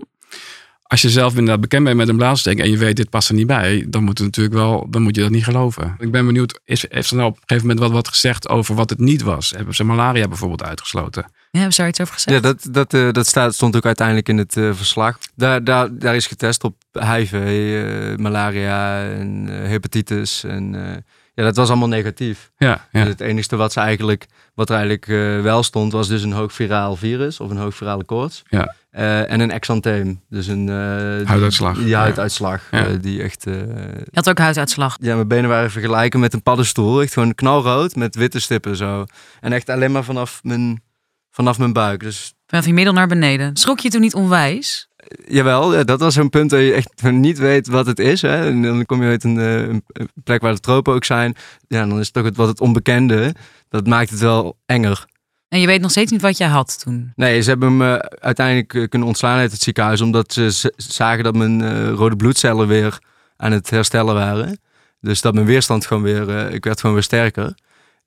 Als 0.88 1.02
je 1.02 1.10
zelf 1.10 1.32
inderdaad 1.32 1.62
bekend 1.62 1.84
bent 1.84 1.98
met 1.98 2.08
een 2.08 2.16
blaasontsteking 2.16 2.66
en 2.66 2.72
je 2.72 2.78
weet 2.78 2.96
dit 2.96 3.10
past 3.10 3.30
er 3.30 3.36
niet 3.36 3.48
bij, 3.48 3.86
dan 3.88 4.04
moet 4.04 4.18
het 4.18 4.28
natuurlijk 4.28 4.56
wel, 4.56 4.88
dan 4.90 5.02
moet 5.02 5.16
je 5.16 5.22
dat 5.22 5.32
niet 5.32 5.44
geloven. 5.44 5.96
Ik 6.00 6.12
ben 6.12 6.26
benieuwd, 6.26 6.60
is, 6.66 6.86
heeft 6.90 7.10
er 7.10 7.16
nou 7.16 7.30
op 7.30 7.36
een 7.36 7.44
gegeven 7.46 7.68
moment 7.68 7.86
wat, 7.86 7.96
wat 7.96 8.08
gezegd 8.08 8.50
over 8.50 8.76
wat 8.76 8.90
het 8.90 9.00
niet 9.00 9.22
was? 9.22 9.50
Hebben 9.50 9.76
ze 9.76 9.84
malaria 9.84 10.28
bijvoorbeeld 10.28 10.64
uitgesloten? 10.64 11.22
Ja, 11.22 11.32
hebben 11.52 11.74
ze 11.74 11.80
daar 11.80 11.90
iets 11.90 12.02
over 12.02 12.14
gezegd? 12.14 12.36
Ja, 12.36 12.52
dat, 12.52 12.68
dat, 12.72 12.94
eh, 12.94 13.12
dat 13.12 13.28
staat, 13.28 13.54
stond 13.54 13.76
ook 13.76 13.86
uiteindelijk 13.86 14.30
in 14.30 14.38
het 14.38 14.58
eh, 14.58 14.74
verslag. 14.74 15.18
Daar, 15.36 15.64
daar, 15.64 15.98
daar 15.98 16.16
is 16.16 16.28
getest 16.28 16.64
op 16.64 16.76
HIV, 16.92 17.34
eh, 17.34 18.18
malaria 18.18 19.04
en 19.04 19.48
hepatitis. 19.48 20.44
En 20.44 20.76
eh, 20.76 20.98
ja, 21.36 21.44
dat 21.44 21.56
was 21.56 21.70
allemaal 21.70 21.88
negatief. 21.88 22.52
Ja, 22.58 22.88
ja. 22.92 23.00
Dus 23.02 23.10
het 23.12 23.22
enige 23.22 23.56
wat, 23.56 23.74
ze 23.74 23.80
eigenlijk, 23.80 24.26
wat 24.54 24.70
er 24.70 24.76
eigenlijk 24.76 25.08
eh, 25.08 25.42
wel 25.42 25.64
stond, 25.64 25.92
was 25.92 26.08
dus 26.08 26.24
een 26.24 26.32
hoog 26.32 26.54
viraal 26.54 26.96
virus 26.96 27.40
of 27.40 27.50
een 27.50 27.58
hoog 27.58 27.76
virale 27.76 28.04
koorts. 28.04 28.44
Ja. 28.50 28.74
Eh, 28.90 29.32
en 29.32 29.40
een 29.40 29.52
exantheem, 29.52 30.22
dus 30.30 30.48
een 30.48 30.70
eh, 30.70 31.28
Huiduitslag. 31.28 31.78
Die 31.78 31.96
huiduitslag, 31.96 32.62
Ja. 32.72 32.86
eh, 32.88 32.94
die 33.02 33.22
echt... 33.22 33.48
eh, 33.48 33.54
Je 33.54 34.12
had 34.14 34.30
ook 34.30 34.38
huiduitslag. 34.38 34.98
ja, 35.02 35.16
mijn 35.16 35.28
benen 35.28 35.50
waren 35.50 35.72
vergelijken 35.72 36.20
met 36.20 36.34
een 36.34 36.44
paddenstoel. 36.44 37.02
Echt 37.02 37.14
gewoon 37.14 37.36
knalrood 37.36 37.96
met 37.96 38.16
witte 38.16 38.40
stippen 38.40 38.76
zo. 38.76 39.06
En 39.42 39.54
echt 39.54 39.70
alleen 39.70 39.92
maar 39.92 40.04
vanaf 40.04 40.40
mijn, 40.44 40.82
vanaf 41.32 41.58
mijn 41.58 41.74
buik. 41.74 42.00
Dus 42.00 42.34
Vanaf 42.48 42.66
je 42.66 42.74
middel 42.74 42.94
naar 42.94 43.08
beneden. 43.08 43.58
Schrok 43.58 43.80
je 43.80 43.90
toen 43.90 44.02
niet 44.02 44.14
onwijs? 44.14 44.88
Jawel, 45.28 45.76
ja, 45.76 45.84
dat 45.84 46.00
was 46.00 46.14
zo'n 46.14 46.30
punt 46.30 46.50
dat 46.50 46.60
je 46.60 46.74
echt 46.74 47.04
niet 47.12 47.38
weet 47.38 47.68
wat 47.68 47.86
het 47.86 48.00
is. 48.00 48.22
Hè? 48.22 48.46
En 48.46 48.62
dan 48.62 48.86
kom 48.86 49.04
je 49.04 49.10
uit 49.10 49.24
een, 49.24 49.40
eh, 49.40 49.62
een 49.62 49.84
plek 50.24 50.42
waar 50.42 50.54
de 50.54 50.60
tropen 50.60 50.94
ook 50.94 51.04
zijn. 51.06 51.36
Ja, 51.68 51.86
dan 51.86 52.00
is 52.00 52.06
het 52.06 52.14
toch 52.14 52.24
het, 52.24 52.36
wat 52.36 52.48
het 52.48 52.60
onbekende. 52.62 53.36
Dat 53.70 53.88
maakt 53.88 54.10
het 54.10 54.20
wel 54.20 54.58
enger. 54.66 55.06
En 55.50 55.60
je 55.60 55.68
weet 55.68 55.82
nog 55.82 55.92
steeds 55.92 56.12
niet 56.12 56.22
wat 56.22 56.38
jij 56.38 56.48
had 56.48 56.80
toen. 56.84 57.12
Nee, 57.16 57.42
ze 57.42 57.50
hebben 57.50 57.78
me 57.78 58.18
uiteindelijk 58.20 58.74
eh, 58.74 58.88
kunnen 58.88 59.08
ontslaan 59.08 59.38
uit 59.38 59.52
het 59.52 59.62
ziekenhuis. 59.62 60.02
Omdat 60.02 60.34
ze 60.34 60.72
zagen 60.78 61.24
dat 61.24 61.36
mijn 61.36 61.62
eh, 61.62 61.90
rode 61.90 62.16
bloedcellen 62.16 62.68
weer 62.68 63.00
aan 63.38 63.52
het 63.52 63.70
herstellen 63.70 64.14
waren. 64.14 64.60
Dus 65.00 65.22
dat 65.22 65.34
mijn 65.34 65.46
weerstand 65.46 65.86
gewoon 65.86 66.04
weer... 66.04 66.30
eh, 66.30 66.54
ik 66.54 66.64
werd 66.64 66.80
gewoon 66.80 66.96
weer 66.96 67.04
sterker. 67.04 67.54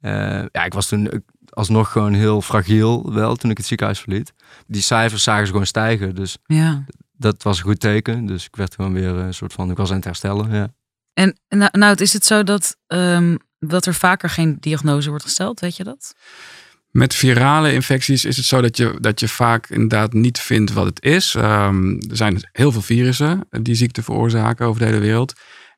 Eh, 0.00 0.42
ja, 0.52 0.64
ik 0.64 0.72
was 0.72 0.88
toen 0.88 1.24
alsnog 1.58 1.93
gewoon 1.93 2.12
heel 2.12 2.43
fragiel 2.43 3.12
wel 3.12 3.37
toen 3.37 3.50
ik 3.50 3.56
het 3.56 3.66
ziekenhuis 3.66 4.00
verliet. 4.00 4.32
Die 4.66 4.82
cijfers 4.82 5.22
zagen 5.22 5.46
ze 5.46 5.52
gewoon 5.52 5.66
stijgen. 5.66 6.14
Dus 6.14 6.38
Ja. 6.46 6.84
dat 7.12 7.43
was 7.43 7.58
een 7.58 7.64
goed 7.64 7.81
teken. 7.81 8.26
Dus 8.26 8.44
ik 8.44 8.56
werd 8.56 8.75
gewoon 8.75 8.93
weer 8.93 9.08
een 9.08 9.34
soort 9.34 9.52
van, 9.52 9.70
ik 9.70 9.76
was 9.76 9.90
aan 9.90 9.96
het 9.96 10.05
herstellen. 10.05 10.50
Ja. 10.52 10.69
En 11.14 11.38
nou, 11.49 11.78
nou 11.78 12.02
is 12.02 12.12
het 12.12 12.26
zo 12.26 12.43
dat, 12.43 12.76
ehm, 12.87 13.37
dat 13.58 13.87
er 13.87 13.94
vaker 13.94 14.31
geen 14.31 14.56
diagnose 14.60 15.08
wordt 15.08 15.25
gesteld? 15.25 15.60
Weet 15.60 15.76
je 15.76 15.84
dat? 15.84 16.14
Met 16.90 17.14
virale 17.14 17.72
infecties 17.72 18.25
is 18.25 18.37
het 18.37 18.46
zo 18.46 18.61
dat 18.61 18.76
je, 18.76 18.96
dat 19.00 19.20
je 19.20 19.28
vaak 19.28 19.69
inderdaad 19.69 20.12
niet 20.12 20.38
vindt 20.38 20.72
wat 20.72 20.87
het 20.87 21.02
is. 21.02 21.34
Ehm, 21.34 21.93
er 21.93 22.16
zijn 22.16 22.49
heel 22.52 22.72
veel 22.72 22.82
virussen 22.82 23.46
die 23.50 23.75
ziekte 23.75 24.02
veroorzaken 24.02 24.66
over 24.66 24.81
de 24.81 24.87
hele 24.87 24.99
wereld. 24.99 25.32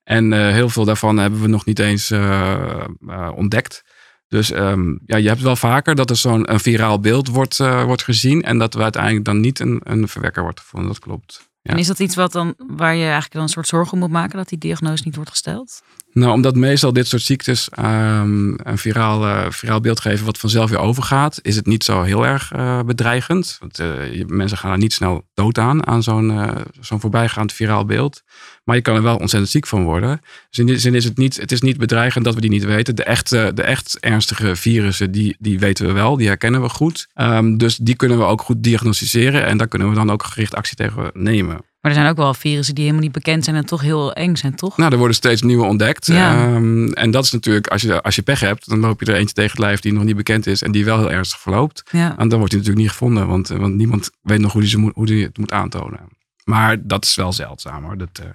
En 0.05 0.33
eh, 0.33 0.53
heel 0.53 0.69
veel 0.69 0.85
daarvan 0.85 1.17
hebben 1.17 1.41
we 1.41 1.47
nog 1.49 1.65
niet 1.65 1.79
eens 1.79 2.11
eh, 2.11 2.85
eh, 3.09 3.31
ontdekt. 3.35 3.83
Dus 4.31 4.50
ehm, 4.50 4.97
ja, 5.06 5.17
je 5.17 5.29
hebt 5.29 5.41
wel 5.41 5.56
vaker 5.56 5.94
dat 5.94 6.11
er 6.11 6.17
zo'n 6.17 6.47
viraal 6.53 7.00
beeld 7.00 7.29
wordt, 7.29 7.61
eh, 7.61 7.85
wordt 7.85 8.03
gezien. 8.03 8.43
En 8.43 8.59
dat 8.59 8.75
er 8.75 8.82
uiteindelijk 8.82 9.25
dan 9.25 9.41
niet 9.41 9.61
een, 9.61 9.81
een 9.85 10.09
verwekker 10.09 10.43
wordt 10.43 10.61
gevonden. 10.61 10.88
Dat 10.88 10.99
klopt. 10.99 11.49
En 11.62 11.79
is 11.79 11.87
dat 11.87 11.99
iets 11.99 12.15
wat 12.15 12.32
dan, 12.32 12.55
waar 12.56 12.94
je 12.94 13.03
eigenlijk 13.03 13.32
dan 13.32 13.43
een 13.43 13.49
soort 13.49 13.69
zorgen 13.69 13.93
om 13.93 13.99
moet 13.99 14.11
maken 14.11 14.37
dat 14.37 14.49
die 14.49 14.59
diagnose 14.59 15.03
niet 15.05 15.15
wordt 15.15 15.31
gesteld? 15.31 15.82
Nou, 16.12 16.33
omdat 16.33 16.57
meestal 16.57 16.93
dit 16.93 17.07
soort 17.07 17.23
ziektes 17.23 17.69
ehm, 17.69 18.49
een 18.57 18.79
viraal, 18.79 19.27
eh, 19.27 19.51
viraal 19.51 19.81
beeld 19.81 20.01
geven 20.01 20.27
wat 20.27 20.39
vanzelf 20.39 20.71
weer 20.71 20.79
overgaat, 20.79 21.39
is 21.43 21.57
het 21.57 21.67
niet 21.67 21.85
zo 21.85 22.03
heel 22.03 22.27
erg 22.27 22.53
eh, 22.53 22.83
bedreigend. 22.83 23.57
Want 23.61 23.79
eh, 23.79 23.89
mensen 24.27 24.59
gaan 24.59 24.73
er 24.73 24.79
niet 24.79 24.93
snel 24.93 25.29
dood 25.35 25.59
aan, 25.59 25.87
aan 25.87 26.03
zo'n 26.03 26.33
zo'n 26.81 27.01
voorbijgaand 27.01 27.53
viraal 27.53 27.85
beeld. 27.85 28.23
Maar 28.65 28.77
je 28.77 28.83
kan 28.83 28.97
er 28.97 29.03
wel 29.03 29.17
ontzettend 29.17 29.53
ziek 29.53 29.67
van 29.67 29.85
worden. 29.85 30.21
Dus 30.49 30.59
in 30.59 30.67
die 30.67 30.79
zin 30.79 30.95
is 30.95 31.05
het 31.05 31.17
niet, 31.17 31.37
het 31.37 31.53
is 31.53 31.61
niet 31.61 31.77
bedreigend 31.77 32.25
dat 32.25 32.35
we 32.35 32.41
die 32.41 32.51
niet 32.51 32.65
weten. 32.65 32.97
De 32.97 33.05
echt, 33.05 33.29
de 33.31 33.62
echt 33.62 33.99
ernstige 33.99 34.57
virussen, 34.57 35.11
die, 35.11 35.37
die 35.38 35.59
weten 35.59 35.87
we 35.87 35.93
wel, 35.93 36.17
die 36.17 36.26
herkennen 36.26 36.62
we 36.62 36.69
goed. 36.69 37.09
Ehm, 37.14 37.57
dus 37.57 37.76
die 37.76 37.97
kunnen 37.97 38.19
we 38.19 38.25
ook 38.25 38.43
goed 38.43 38.62
diagnosticeren 38.62 39.47
en 39.47 39.57
daar 39.57 39.69
kunnen 39.69 39.88
we 39.88 39.95
dan 39.95 40.11
ook 40.11 40.23
gericht 40.23 40.55
actie 40.55 40.76
tegen 40.76 41.11
nemen. 41.14 41.70
Maar 41.80 41.90
er 41.92 41.99
zijn 41.99 42.10
ook 42.10 42.16
wel 42.16 42.34
virussen 42.34 42.75
die 42.75 42.84
helemaal 42.84 43.04
niet 43.04 43.12
bekend 43.14 43.44
zijn 43.44 43.56
en 43.56 43.64
toch 43.66 43.80
heel 43.80 44.12
eng 44.12 44.37
zijn, 44.37 44.54
toch? 44.54 44.76
Nou, 44.76 44.92
er 44.92 44.99
worden 44.99 45.16
steeds 45.16 45.42
nieuwe 45.42 45.64
ontdekt. 45.64 46.06
Ja. 46.06 46.32
Ehm, 46.44 46.92
en 46.92 47.10
dat 47.10 47.25
is 47.25 47.30
natuurlijk, 47.30 47.66
als 47.66 47.82
je, 47.82 48.02
als 48.02 48.14
je 48.14 48.22
pech 48.22 48.40
hebt, 48.40 48.68
dan 48.68 48.78
loop 48.80 49.00
je 49.00 49.06
er 49.06 49.14
eentje 49.18 49.34
tegen 49.34 49.50
het 49.50 49.60
lijf 49.60 49.80
die 49.80 49.92
nog 49.92 50.04
niet 50.04 50.16
bekend 50.16 50.46
is 50.46 50.62
en 50.62 50.72
die 50.72 50.84
wel 50.84 50.99
heel 50.99 51.10
ernstig 51.10 51.40
verloopt. 51.40 51.82
Ja. 51.90 52.18
En 52.18 52.28
dan 52.28 52.38
wordt 52.38 52.52
hij 52.52 52.60
natuurlijk 52.62 52.76
niet 52.76 52.90
gevonden, 52.90 53.26
want, 53.26 53.49
want 53.49 53.75
niemand 53.75 54.10
weet 54.22 54.38
nog 54.40 54.52
hoe 54.52 54.60
hij, 54.60 54.70
ze 54.70 54.78
moet, 54.78 54.94
hoe 54.94 55.06
die 55.06 55.25
het 55.25 55.38
moet 55.38 55.52
aantonen. 55.52 56.00
Maar 56.44 56.87
dat 56.87 57.04
is 57.04 57.14
wel 57.14 57.32
zeldzaam 57.32 57.84
hoor. 57.84 57.99
Dat, 57.99 58.08
eh, 58.22 58.26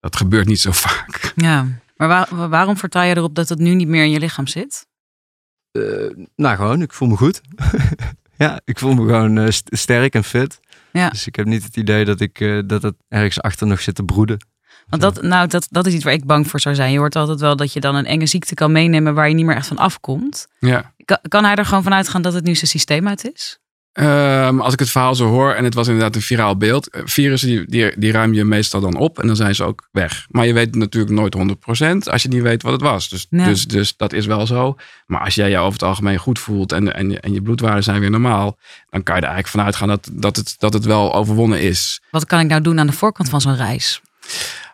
dat 0.00 0.16
gebeurt 0.16 0.46
niet 0.46 0.60
zo 0.60 0.72
vaak. 0.86 1.32
ja. 1.36 1.66
Maar 1.96 2.08
waar- 2.08 2.48
waarom 2.48 2.76
vertrouw 2.76 3.02
je 3.04 3.16
erop 3.16 3.34
dat 3.34 3.48
het 3.48 3.58
nu 3.58 3.74
niet 3.74 3.88
meer 3.88 4.04
in 4.04 4.10
je 4.10 4.18
lichaam 4.18 4.46
zit? 4.46 4.86
Eh, 5.70 5.82
nou, 6.36 6.56
gewoon, 6.56 6.82
ik 6.82 6.92
voel 6.92 7.08
me 7.08 7.16
goed. 7.16 7.40
ja, 8.38 8.60
ik 8.64 8.78
voel 8.78 8.94
me 8.94 9.00
gewoon 9.00 9.38
eh, 9.38 9.50
st- 9.50 9.68
sterk 9.70 10.14
en 10.14 10.24
fit. 10.24 10.60
Ja. 10.92 11.10
Dus 11.10 11.26
ik 11.26 11.36
heb 11.36 11.46
niet 11.46 11.64
het 11.64 11.76
idee 11.76 12.04
dat, 12.04 12.20
ik, 12.20 12.40
eh, 12.40 12.58
dat 12.66 12.82
het 12.82 12.94
ergens 13.08 13.40
achter 13.40 13.66
nog 13.66 13.80
zit 13.80 13.94
te 13.94 14.02
broeden. 14.02 14.46
Want 14.88 15.02
dat, 15.02 15.22
nou, 15.22 15.48
dat, 15.48 15.66
dat 15.70 15.86
is 15.86 15.94
iets 15.94 16.04
waar 16.04 16.12
ik 16.12 16.24
bang 16.24 16.46
voor 16.46 16.60
zou 16.60 16.74
zijn. 16.74 16.92
Je 16.92 16.98
hoort 16.98 17.16
altijd 17.16 17.40
wel 17.40 17.56
dat 17.56 17.72
je 17.72 17.80
dan 17.80 17.94
een 17.94 18.06
enge 18.06 18.26
ziekte 18.26 18.54
kan 18.54 18.72
meenemen 18.72 19.14
waar 19.14 19.28
je 19.28 19.34
niet 19.34 19.46
meer 19.46 19.56
echt 19.56 19.66
van 19.66 19.76
afkomt. 19.76 20.46
Ja. 20.58 20.94
Kan, 21.04 21.18
kan 21.28 21.44
hij 21.44 21.54
er 21.54 21.64
gewoon 21.64 21.82
vanuit 21.82 22.08
gaan 22.08 22.22
dat 22.22 22.32
het 22.32 22.44
nu 22.44 22.54
zijn 22.54 22.70
systeem 22.70 23.08
uit 23.08 23.30
is? 23.32 23.58
Ehm, 23.92 24.60
als 24.60 24.72
ik 24.72 24.78
het 24.78 24.90
verhaal 24.90 25.14
zo 25.14 25.26
hoor, 25.26 25.52
en 25.52 25.64
het 25.64 25.74
was 25.74 25.86
inderdaad 25.86 26.14
een 26.14 26.22
viraal 26.22 26.56
beeld. 26.56 26.88
eh, 26.88 27.02
Virussen 27.04 27.48
die, 27.48 27.64
die, 27.66 27.98
die 27.98 28.12
ruim 28.12 28.32
je 28.32 28.44
meestal 28.44 28.80
dan 28.80 28.96
op 28.96 29.18
en 29.20 29.26
dan 29.26 29.36
zijn 29.36 29.54
ze 29.54 29.64
ook 29.64 29.88
weg. 29.90 30.26
Maar 30.30 30.46
je 30.46 30.52
weet 30.52 30.74
natuurlijk 30.74 31.12
nooit 31.12 31.34
100% 32.06 32.10
als 32.10 32.22
je 32.22 32.28
niet 32.28 32.42
weet 32.42 32.62
wat 32.62 32.72
het 32.72 32.80
was. 32.80 33.08
Dus, 33.08 33.26
dus, 33.30 33.66
dus 33.66 33.96
dat 33.96 34.12
is 34.12 34.26
wel 34.26 34.46
zo. 34.46 34.76
Maar 35.06 35.20
als 35.20 35.34
jij 35.34 35.50
je 35.50 35.58
over 35.58 35.72
het 35.72 35.82
algemeen 35.82 36.18
goed 36.18 36.38
voelt 36.38 36.72
en, 36.72 36.94
en, 36.94 37.20
en 37.20 37.32
je 37.32 37.42
bloedwaarden 37.42 37.82
zijn 37.84 38.00
weer 38.00 38.10
normaal, 38.10 38.58
dan 38.90 39.02
kan 39.02 39.14
je 39.16 39.20
er 39.20 39.28
eigenlijk 39.28 39.56
vanuit 39.56 39.76
gaan 39.76 39.88
dat, 39.88 40.10
dat, 40.12 40.36
het, 40.36 40.54
dat 40.58 40.72
het 40.72 40.84
wel 40.84 41.14
overwonnen 41.14 41.60
is. 41.60 42.02
Wat 42.10 42.26
kan 42.26 42.40
ik 42.40 42.48
nou 42.48 42.60
doen 42.60 42.78
aan 42.78 42.86
de 42.86 42.92
voorkant 42.92 43.28
van 43.28 43.40
zo'n 43.40 43.56
reis? 43.56 44.00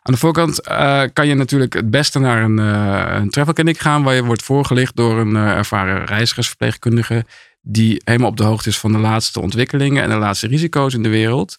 Aan 0.02 0.14
de 0.14 0.20
voorkant 0.20 0.60
eh, 0.60 1.02
kan 1.12 1.26
je 1.26 1.34
natuurlijk 1.34 1.72
het 1.72 1.90
beste 1.90 2.18
naar 2.18 2.42
een, 2.42 2.58
uh, 2.58 3.06
een 3.20 3.30
travel 3.30 3.52
clinic 3.52 3.78
gaan, 3.78 4.02
waar 4.02 4.14
je 4.14 4.24
wordt 4.24 4.42
voorgelicht 4.42 4.96
door 4.96 5.18
een 5.18 5.34
uh, 5.34 5.50
ervaren 5.50 6.04
reizigersverpleegkundige 6.04 7.24
die 7.70 8.02
helemaal 8.04 8.28
op 8.30 8.36
de 8.36 8.44
hoogte 8.44 8.68
is 8.68 8.78
van 8.78 8.92
de 8.92 8.98
laatste 8.98 9.40
ontwikkelingen 9.40 10.02
en 10.02 10.10
de 10.10 10.16
laatste 10.16 10.46
risico's 10.46 10.94
in 10.94 11.02
de 11.02 11.08
wereld. 11.08 11.56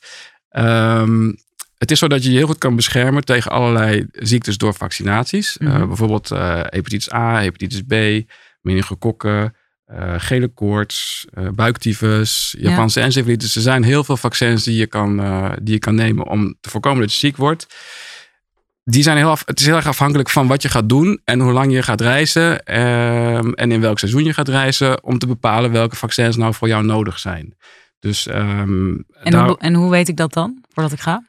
Um, 0.52 1.38
het 1.78 1.92
is 1.92 2.00
zo 2.00 2.08
dat 2.08 2.24
je 2.24 2.32
je 2.32 2.38
heel 2.38 2.48
goed 2.48 2.58
kan 2.58 2.76
beschermen 2.76 3.26
tegen 3.26 3.52
allerlei 3.52 4.06
ziektes 4.12 4.58
door 4.58 4.74
vaccinaties. 4.74 5.58
Eh, 5.58 5.68
Mhm. 5.68 5.88
bijvoorbeeld 5.88 6.32
eh, 6.32 6.60
hepatitis 6.64 7.14
A, 7.14 7.40
hepatitis 7.40 7.82
B, 7.82 7.94
meningokokken, 8.62 9.56
eh, 9.86 10.14
gele 10.18 10.48
koorts, 10.48 11.26
buiktyfus, 11.56 12.56
Japanse 12.60 13.00
encefalitis. 13.02 13.56
Er 13.56 13.62
zijn 13.62 13.84
heel 13.84 14.04
veel 14.04 14.18
vaccins 14.18 14.64
die 14.64 14.78
je, 14.78 14.88
kan, 14.88 15.18
die 15.62 15.74
je 15.74 15.80
kan 15.80 15.96
nemen 15.96 16.28
om 16.28 16.58
te 16.62 16.70
voorkomen 16.70 17.02
dat 17.02 17.12
je 17.12 17.20
ziek 17.20 17.38
wordt. 17.38 17.68
Die 18.92 19.04
zijn 19.04 19.18
heel 19.18 19.30
af, 19.30 19.44
het 19.46 19.60
is 19.60 19.66
heel 19.66 19.76
erg 19.76 19.88
afhankelijk 19.88 20.30
van 20.30 20.48
wat 20.48 20.62
je 20.62 20.70
gaat 20.70 20.90
doen 20.90 21.22
en 21.24 21.40
hoe 21.40 21.52
lang 21.52 21.72
je 21.74 21.84
gaat 21.84 22.02
reizen 22.02 22.64
ehm, 22.64 23.52
en 23.52 23.72
in 23.72 23.82
welk 23.82 24.00
seizoen 24.00 24.24
je 24.24 24.34
gaat 24.34 24.48
reizen 24.48 25.04
om 25.04 25.18
te 25.20 25.28
bepalen 25.28 25.72
welke 25.72 25.96
vaccins 25.96 26.36
nou 26.36 26.54
voor 26.54 26.68
jou 26.68 26.84
nodig 26.84 27.20
zijn. 27.20 27.56
Dus 28.00 28.28
ehm, 28.28 28.90
En, 28.90 29.32
daar- 29.32 29.48
hoe, 29.48 29.58
en 29.60 29.74
hoe 29.74 29.90
weet 29.90 30.08
ik 30.08 30.18
dat 30.18 30.34
dan, 30.34 30.64
voordat 30.74 30.92
ik 30.92 31.00
ga? 31.00 31.24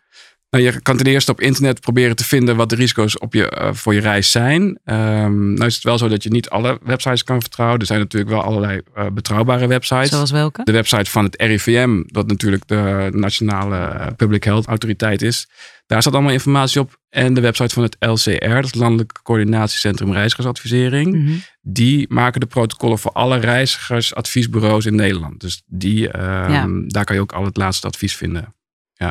Nou, 0.50 0.64
je 0.64 0.80
kan 0.80 0.97
ten 0.97 1.07
eerste 1.07 1.30
op 1.30 1.40
internet 1.40 1.80
proberen 1.80 2.16
te 2.16 2.25
vinden 2.25 2.57
wat 2.57 2.69
de 2.69 2.76
risico's 2.76 3.21
op 3.21 3.35
je, 3.35 3.50
eh, 3.50 3.73
voor 3.73 3.95
je 3.95 4.00
reis 4.00 4.30
zijn. 4.30 4.78
Ehm, 4.85 5.52
nou 5.52 5.66
is 5.66 5.75
het 5.75 5.85
wel 5.85 5.99
zo 5.99 6.09
dat 6.09 6.23
je 6.23 6.30
niet 6.30 6.49
alle 6.49 6.78
websites 6.83 7.25
kan 7.25 7.40
vertrouwen. 7.40 7.80
Er 7.80 7.87
zijn 7.87 7.99
natuurlijk 7.99 8.30
wel 8.30 8.42
allerlei 8.42 8.80
eh, 8.95 9.07
betrouwbare 9.12 9.66
websites. 9.66 10.09
Zoals 10.09 10.30
welke? 10.30 10.64
De 10.64 10.73
website 10.73 11.11
van 11.11 11.25
het 11.25 11.42
RIVM, 11.42 12.02
dat 12.07 12.26
natuurlijk 12.26 12.69
de 12.69 13.09
Nationale 13.12 13.76
eh, 13.76 14.07
Public 14.16 14.45
Health 14.45 14.66
Autoriteit 14.66 15.23
is. 15.23 15.49
Daar 15.87 16.00
staat 16.00 16.14
allemaal 16.14 16.33
informatie 16.33 16.80
op. 16.80 16.99
En 17.09 17.35
de 17.35 17.40
website 17.40 17.75
van 17.75 17.83
het 17.83 17.97
LCR, 17.99 18.49
dat 18.49 18.64
is 18.64 18.71
het 18.71 18.75
Landelijk 18.75 19.21
Coördinatiecentrum 19.23 20.12
Reizigersadvisering. 20.12 21.14
Mhm. 21.14 21.33
Die 21.61 22.07
maken 22.09 22.40
de 22.40 22.47
protocollen 22.47 22.99
voor 22.99 23.12
alle 23.12 23.38
reizigersadviesbureaus 23.38 24.87
in 24.87 24.95
Nederland. 24.95 25.40
Dus 25.40 25.62
die, 25.66 26.11
ehm, 26.11 26.52
Ja. 26.52 26.69
daar 26.87 27.04
kan 27.04 27.16
je 27.16 27.23
ook 27.23 27.33
al 27.33 27.45
het 27.45 27.57
laatste 27.57 27.87
advies 27.87 28.16
vinden. 28.16 28.54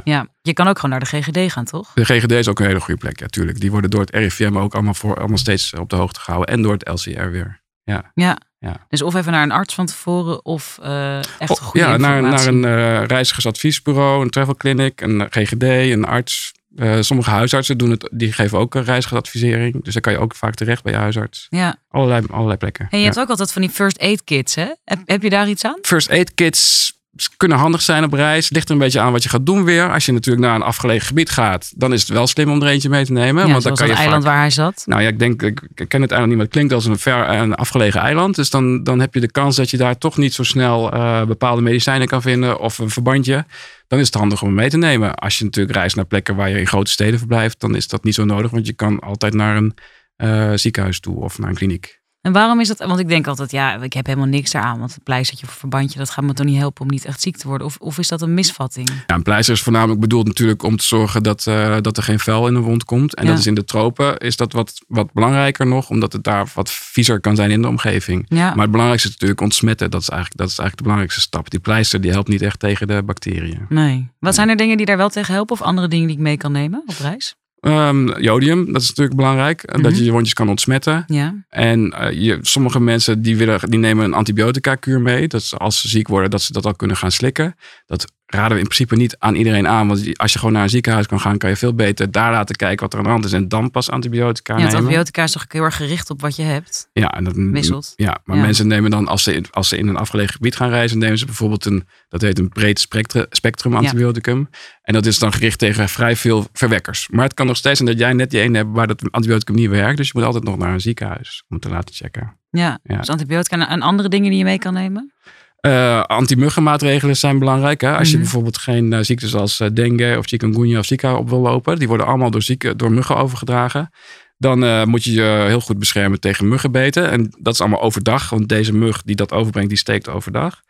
Ja, 0.03 0.27
je 0.41 0.53
kan 0.53 0.67
ook 0.67 0.75
gewoon 0.79 0.91
naar 0.99 1.09
de 1.09 1.21
GGD 1.21 1.51
gaan, 1.51 1.65
toch? 1.65 1.91
De 1.93 2.05
GGD 2.05 2.31
is 2.31 2.47
ook 2.47 2.59
een 2.59 2.65
hele 2.65 2.79
goede 2.79 2.99
plek, 2.99 3.19
ja, 3.19 3.27
tuurlijk. 3.27 3.59
Die 3.59 3.71
worden 3.71 3.89
door 3.89 3.99
het 4.01 4.09
RIVM 4.15 4.57
ook 4.57 4.73
allemaal, 4.73 4.93
voor, 4.93 5.17
allemaal 5.17 5.37
steeds 5.37 5.73
op 5.73 5.89
de 5.89 5.95
hoogte 5.95 6.19
gehouden. 6.19 6.53
En 6.55 6.61
door 6.61 6.73
het 6.73 6.87
LCR 6.87 7.29
weer. 7.29 7.61
Ja. 7.83 8.11
Ja. 8.59 8.85
Dus 8.89 9.01
of 9.01 9.15
even 9.15 9.31
naar 9.31 9.43
een 9.43 9.51
arts 9.51 9.73
van 9.73 9.85
tevoren 9.85 10.45
of 10.45 10.79
eh, 10.81 11.17
echt 11.17 11.49
Oh, 11.49 11.57
goede 11.57 11.87
ja, 11.87 11.97
naar, 11.97 12.21
naar 12.21 12.47
een 12.47 12.65
eh, 12.65 13.03
reizigersadviesbureau, 13.05 14.21
een 14.21 14.29
travel 14.29 14.55
clinic, 14.55 15.01
een 15.01 15.27
GGD, 15.29 15.63
een 15.63 16.05
arts. 16.05 16.51
Eh, 16.75 16.97
sommige 16.99 17.29
huisartsen 17.29 17.77
doen 17.77 17.89
het, 17.89 18.09
die 18.13 18.33
geven 18.33 18.57
ook 18.57 18.75
een 18.75 18.83
reizigersadvisering. 18.83 19.83
Dus 19.83 19.93
dan 19.93 20.01
kan 20.01 20.13
je 20.13 20.19
ook 20.19 20.35
vaak 20.35 20.55
terecht 20.55 20.83
bij 20.83 20.93
je 20.93 20.99
huisarts. 20.99 21.47
Ja. 21.49 21.75
Allerlei, 21.89 22.25
allerlei 22.31 22.57
plekken. 22.57 22.87
En 22.89 22.97
je 22.97 23.03
Ja. 23.03 23.09
hebt 23.09 23.19
ook 23.19 23.29
altijd 23.29 23.51
van 23.51 23.61
die 23.61 23.71
first 23.71 23.99
aid 23.99 24.23
kits, 24.23 24.55
hè? 24.55 24.67
Heb, 24.83 24.99
heb 25.05 25.21
je 25.21 25.29
daar 25.29 25.49
iets 25.49 25.65
aan? 25.65 25.77
First 25.81 26.09
aid 26.09 26.33
kits 26.33 26.93
kunnen 27.37 27.57
handig 27.57 27.81
zijn 27.81 28.03
op 28.03 28.13
reis. 28.13 28.49
Ligt 28.49 28.67
er 28.67 28.73
een 28.73 28.81
beetje 28.81 28.99
aan 28.99 29.11
wat 29.11 29.23
je 29.23 29.29
gaat 29.29 29.45
doen 29.45 29.63
weer. 29.63 29.93
Als 29.93 30.05
je 30.05 30.11
natuurlijk 30.11 30.45
naar 30.45 30.55
een 30.55 30.61
afgelegen 30.61 31.07
gebied 31.07 31.29
gaat, 31.29 31.71
dan 31.75 31.93
is 31.93 32.01
het 32.01 32.09
wel 32.09 32.27
slim 32.27 32.51
om 32.51 32.61
er 32.61 32.67
eentje 32.67 32.89
mee 32.89 33.05
te 33.05 33.11
nemen. 33.11 33.45
Ja, 33.45 33.51
want 33.51 33.63
dan 33.63 33.75
kan 33.75 33.87
je 33.87 33.93
eiland 33.93 34.23
vaak- 34.23 34.31
waar 34.31 34.41
hij 34.41 34.49
zat. 34.49 34.83
Nou 34.85 35.01
ja, 35.01 35.07
ik 35.07 35.19
denk, 35.19 35.41
ik, 35.41 35.61
ken 35.87 36.01
het 36.01 36.11
eiland 36.11 36.27
niet, 36.27 36.35
maar 36.35 36.45
het 36.45 36.53
klinkt 36.53 36.73
als 36.73 36.85
een 36.85 36.99
ver 36.99 37.29
een 37.29 37.55
afgelegen 37.55 38.01
eiland. 38.01 38.35
Dus 38.35 38.49
dan, 38.49 38.83
dan 38.83 38.99
heb 38.99 39.13
je 39.13 39.19
de 39.19 39.31
kans 39.31 39.55
dat 39.55 39.69
je 39.69 39.77
daar 39.77 39.97
toch 39.97 40.17
niet 40.17 40.33
zo 40.33 40.43
snel 40.43 40.91
eh, 40.91 41.23
bepaalde 41.23 41.61
medicijnen 41.61 42.07
kan 42.07 42.21
vinden 42.21 42.59
of 42.59 42.77
een 42.77 42.89
verbandje. 42.89 43.45
Dan 43.87 43.99
is 43.99 44.05
het 44.05 44.15
handig 44.15 44.41
om 44.41 44.47
hem 44.47 44.55
mee 44.57 44.69
te 44.69 44.77
nemen. 44.77 45.15
Als 45.15 45.37
je 45.37 45.43
natuurlijk 45.43 45.75
reist 45.77 45.95
naar 45.95 46.05
plekken 46.05 46.35
waar 46.35 46.49
je 46.49 46.59
in 46.59 46.67
grote 46.67 46.91
steden 46.91 47.19
verblijft, 47.19 47.59
dan 47.59 47.75
is 47.75 47.87
dat 47.87 48.03
niet 48.03 48.15
zo 48.15 48.25
nodig, 48.25 48.51
want 48.51 48.67
je 48.67 48.73
kan 48.73 48.99
altijd 48.99 49.33
naar 49.33 49.55
een 49.57 49.73
eh, 50.15 50.51
ziekenhuis 50.55 50.99
toe 50.99 51.15
of 51.23 51.39
naar 51.39 51.49
een 51.49 51.55
kliniek. 51.55 51.98
En 52.21 52.31
waarom 52.31 52.59
is 52.59 52.67
dat? 52.67 52.79
Want 52.79 52.99
ik 52.99 53.07
denk 53.07 53.27
altijd, 53.27 53.51
ja, 53.51 53.81
ik 53.81 53.93
heb 53.93 54.05
helemaal 54.05 54.27
niks 54.27 54.51
daaraan. 54.51 54.79
Want 54.79 54.93
het 54.93 55.03
pleistertje 55.03 55.45
of 55.47 55.51
verbandje, 55.53 55.99
dat 55.99 56.09
gaat 56.09 56.23
me 56.25 56.33
toch 56.33 56.45
niet 56.45 56.57
helpen 56.57 56.81
om 56.81 56.87
niet 56.89 57.05
echt 57.05 57.21
ziek 57.21 57.37
te 57.37 57.47
worden? 57.47 57.67
Of, 57.67 57.77
of 57.79 57.97
is 57.97 58.07
dat 58.07 58.21
een 58.21 58.33
misvatting? 58.33 58.89
Ja, 59.07 59.15
een 59.15 59.23
pleister 59.23 59.53
is 59.53 59.61
voornamelijk 59.61 59.99
bedoeld 59.99 60.27
natuurlijk 60.27 60.63
om 60.63 60.77
te 60.77 60.85
zorgen 60.85 61.23
dat, 61.23 61.47
eh, 61.47 61.77
dat 61.81 61.97
er 61.97 62.03
geen 62.03 62.19
vuil 62.19 62.47
in 62.47 62.55
een 62.55 62.61
wond 62.61 62.83
komt. 62.83 63.15
En 63.15 63.23
Ja. 63.25 63.29
dat 63.29 63.39
is 63.39 63.45
in 63.47 63.53
de 63.53 63.63
tropen 63.65 64.17
is 64.17 64.35
dat 64.37 64.53
wat, 64.53 64.81
wat 64.87 65.13
belangrijker 65.13 65.67
nog, 65.67 65.89
omdat 65.89 66.13
het 66.13 66.23
daar 66.23 66.47
wat 66.53 66.71
viezer 66.71 67.19
kan 67.19 67.35
zijn 67.35 67.51
in 67.51 67.61
de 67.61 67.67
omgeving. 67.67 68.25
Ja, 68.27 68.49
Maar 68.49 68.61
het 68.61 68.71
belangrijkste 68.71 69.07
is 69.07 69.13
natuurlijk 69.13 69.41
ontsmetten. 69.41 69.91
Dat 69.91 70.01
is 70.01 70.09
eigenlijk, 70.09 70.39
dat 70.39 70.49
is 70.49 70.57
eigenlijk 70.57 70.77
de 70.77 70.83
belangrijkste 70.83 71.21
stap. 71.21 71.49
Die 71.49 71.59
pleister 71.59 72.01
die 72.01 72.11
helpt 72.11 72.27
niet 72.29 72.41
echt 72.41 72.59
tegen 72.59 72.87
de 72.87 73.03
bacteriën. 73.03 73.65
nee. 73.69 74.07
Wat 74.19 74.35
zijn 74.35 74.49
er 74.49 74.55
dingen 74.55 74.77
die 74.77 74.85
daar 74.85 74.97
wel 74.97 75.09
tegen 75.09 75.33
helpen? 75.33 75.55
Of 75.55 75.61
andere 75.61 75.87
dingen 75.87 76.07
die 76.07 76.15
ik 76.15 76.21
mee 76.21 76.37
kan 76.37 76.51
nemen 76.51 76.83
op 76.85 76.95
reis? 76.99 77.35
Ehm, 77.59 78.21
jodium, 78.21 78.73
dat 78.73 78.81
is 78.81 78.87
natuurlijk 78.87 79.15
belangrijk. 79.15 79.71
Mhm. 79.71 79.81
Dat 79.81 79.97
je 79.97 80.03
je 80.03 80.11
wondjes 80.11 80.33
kan 80.33 80.49
ontsmetten. 80.49 81.03
Ja, 81.07 81.45
En 81.49 81.91
eh, 81.91 82.21
je, 82.21 82.39
sommige 82.41 82.79
mensen 82.79 83.21
die, 83.21 83.37
willen, 83.37 83.69
die 83.69 83.79
nemen 83.79 84.05
een 84.05 84.13
antibiotica-kuur 84.13 85.01
mee. 85.01 85.27
Dat 85.27 85.43
ze, 85.43 85.57
als 85.57 85.81
ze 85.81 85.87
ziek 85.87 86.07
worden, 86.07 86.29
dat 86.29 86.41
ze 86.41 86.53
dat 86.53 86.65
al 86.65 86.75
kunnen 86.75 86.97
gaan 86.97 87.11
slikken. 87.11 87.55
Dat 87.85 88.11
raden 88.31 88.51
we 88.51 88.57
in 88.61 88.63
principe 88.67 88.95
niet 88.95 89.15
aan 89.19 89.35
iedereen 89.35 89.67
aan. 89.67 89.87
Want 89.87 90.17
als 90.19 90.33
je 90.33 90.39
gewoon 90.39 90.53
naar 90.53 90.63
een 90.63 90.69
ziekenhuis 90.69 91.07
kan 91.07 91.19
gaan, 91.19 91.37
kan 91.37 91.49
je 91.49 91.55
veel 91.55 91.73
beter 91.73 92.11
daar 92.11 92.31
laten 92.31 92.55
kijken 92.55 92.79
wat 92.81 92.91
er 92.93 92.97
aan 92.99 93.05
de 93.05 93.09
hand 93.11 93.25
is. 93.25 93.33
En 93.33 93.47
dan 93.47 93.71
pas 93.71 93.89
antibiotica 93.89 94.53
ja 94.53 94.59
nemen. 94.63 94.75
antibiotica 94.75 95.23
is 95.23 95.31
toch 95.31 95.45
heel 95.47 95.63
erg 95.63 95.75
gericht 95.75 96.09
op 96.09 96.21
wat 96.21 96.35
je 96.35 96.43
hebt. 96.43 96.89
Ja, 96.93 97.07
en 97.07 97.23
dat, 97.23 97.33
Wisselt. 97.35 97.93
Ja, 97.95 98.17
maar 98.23 98.37
Ja. 98.37 98.41
mensen 98.43 98.67
nemen 98.67 98.91
dan, 98.91 99.07
als 99.07 99.23
ze, 99.23 99.43
als 99.51 99.67
ze 99.67 99.77
in 99.77 99.87
een 99.87 99.95
afgelegen 99.97 100.33
gebied 100.33 100.55
gaan 100.55 100.69
reizen, 100.69 100.97
nemen 100.97 101.17
ze 101.17 101.25
bijvoorbeeld 101.25 101.65
een, 101.65 101.87
dat 102.09 102.21
heet 102.21 102.39
een 102.39 102.49
breed 102.49 102.79
spectrum, 102.79 103.25
spectrum 103.29 103.75
antibioticum. 103.75 104.49
En 104.81 104.93
dat 104.93 105.05
is 105.05 105.19
dan 105.19 105.33
gericht 105.33 105.59
tegen 105.59 105.89
vrij 105.89 106.15
veel 106.15 106.47
verwekkers. 106.53 107.07
Maar 107.11 107.23
het 107.23 107.33
kan 107.33 107.45
nog 107.47 107.57
steeds 107.57 107.77
zijn 107.79 107.89
dat 107.89 107.99
jij 107.99 108.13
net 108.13 108.31
die 108.31 108.39
ene 108.41 108.57
hebt 108.57 108.69
waar 108.71 108.87
dat 108.87 109.11
antibioticum 109.11 109.55
niet 109.55 109.69
werkt. 109.69 109.97
Dus 109.97 110.05
je 110.07 110.13
moet 110.15 110.23
altijd 110.25 110.43
nog 110.43 110.57
naar 110.57 110.73
een 110.73 110.81
ziekenhuis 110.81 111.43
om 111.47 111.55
het 111.55 111.61
te 111.65 111.69
laten 111.71 111.95
checken. 111.95 112.37
Ja, 112.49 112.79
Ja. 112.83 112.97
dus 112.97 113.09
antibiotica 113.09 113.67
en 113.69 113.81
andere 113.81 114.09
dingen 114.09 114.29
die 114.29 114.37
je 114.37 114.43
mee 114.43 114.59
kan 114.59 114.73
nemen? 114.73 115.13
Eh 115.61 116.01
anti-muggenmaatregelen 116.03 117.17
zijn 117.17 117.39
belangrijk. 117.39 117.81
Hè? 117.81 117.97
Als 117.97 118.07
je 118.07 118.13
Mhm. 118.13 118.23
bijvoorbeeld 118.23 118.57
geen 118.57 118.93
eh, 118.93 118.99
ziektes 119.01 119.35
als 119.35 119.59
eh, 119.59 119.67
dengue 119.73 120.17
of 120.17 120.25
chikungunya 120.25 120.79
of 120.79 120.85
zika 120.85 121.15
op 121.15 121.29
wil 121.29 121.39
lopen. 121.39 121.79
Die 121.79 121.87
worden 121.87 122.05
allemaal 122.05 122.31
door, 122.31 122.41
zieken, 122.41 122.77
door 122.77 122.91
muggen 122.91 123.17
overgedragen. 123.17 123.89
Dan 124.37 124.89
moet 124.89 125.03
je 125.03 125.11
je 125.11 125.43
heel 125.47 125.59
goed 125.61 125.79
beschermen 125.79 126.19
tegen 126.19 126.47
muggenbeten. 126.47 127.09
En 127.09 127.33
dat 127.39 127.53
is 127.53 127.59
allemaal 127.61 127.81
overdag. 127.81 128.29
Want 128.29 128.49
deze 128.49 128.73
mug 128.73 129.01
die 129.03 129.15
dat 129.15 129.31
overbrengt, 129.31 129.69
die 129.69 129.77
steekt 129.77 130.09
overdag. 130.09 130.61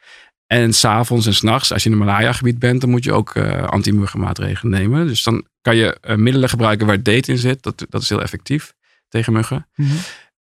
En 0.48 0.74
s'avonds 0.74 1.26
en 1.26 1.34
s'nachts, 1.34 1.72
als 1.74 1.84
je 1.84 1.90
in 1.90 1.96
een 2.00 2.06
malaria-gebied 2.06 2.60
bent, 2.60 2.82
dan 2.82 2.90
moet 2.90 3.04
je 3.04 3.14
ook 3.14 3.38
anti-muggenmaatregelen 3.66 4.72
nemen. 4.72 5.08
Dus 5.08 5.24
dan 5.24 5.46
kan 5.62 5.76
je 5.76 5.98
middelen 6.16 6.50
gebruiken 6.50 6.88
waar 6.88 7.04
date 7.04 7.32
in 7.32 7.38
zit. 7.38 7.64
Dat, 7.64 7.86
dat 7.90 8.02
is 8.02 8.10
heel 8.10 8.22
effectief 8.22 8.74
tegen 9.10 9.34
muggen. 9.34 9.68
Mhm. 9.76 9.90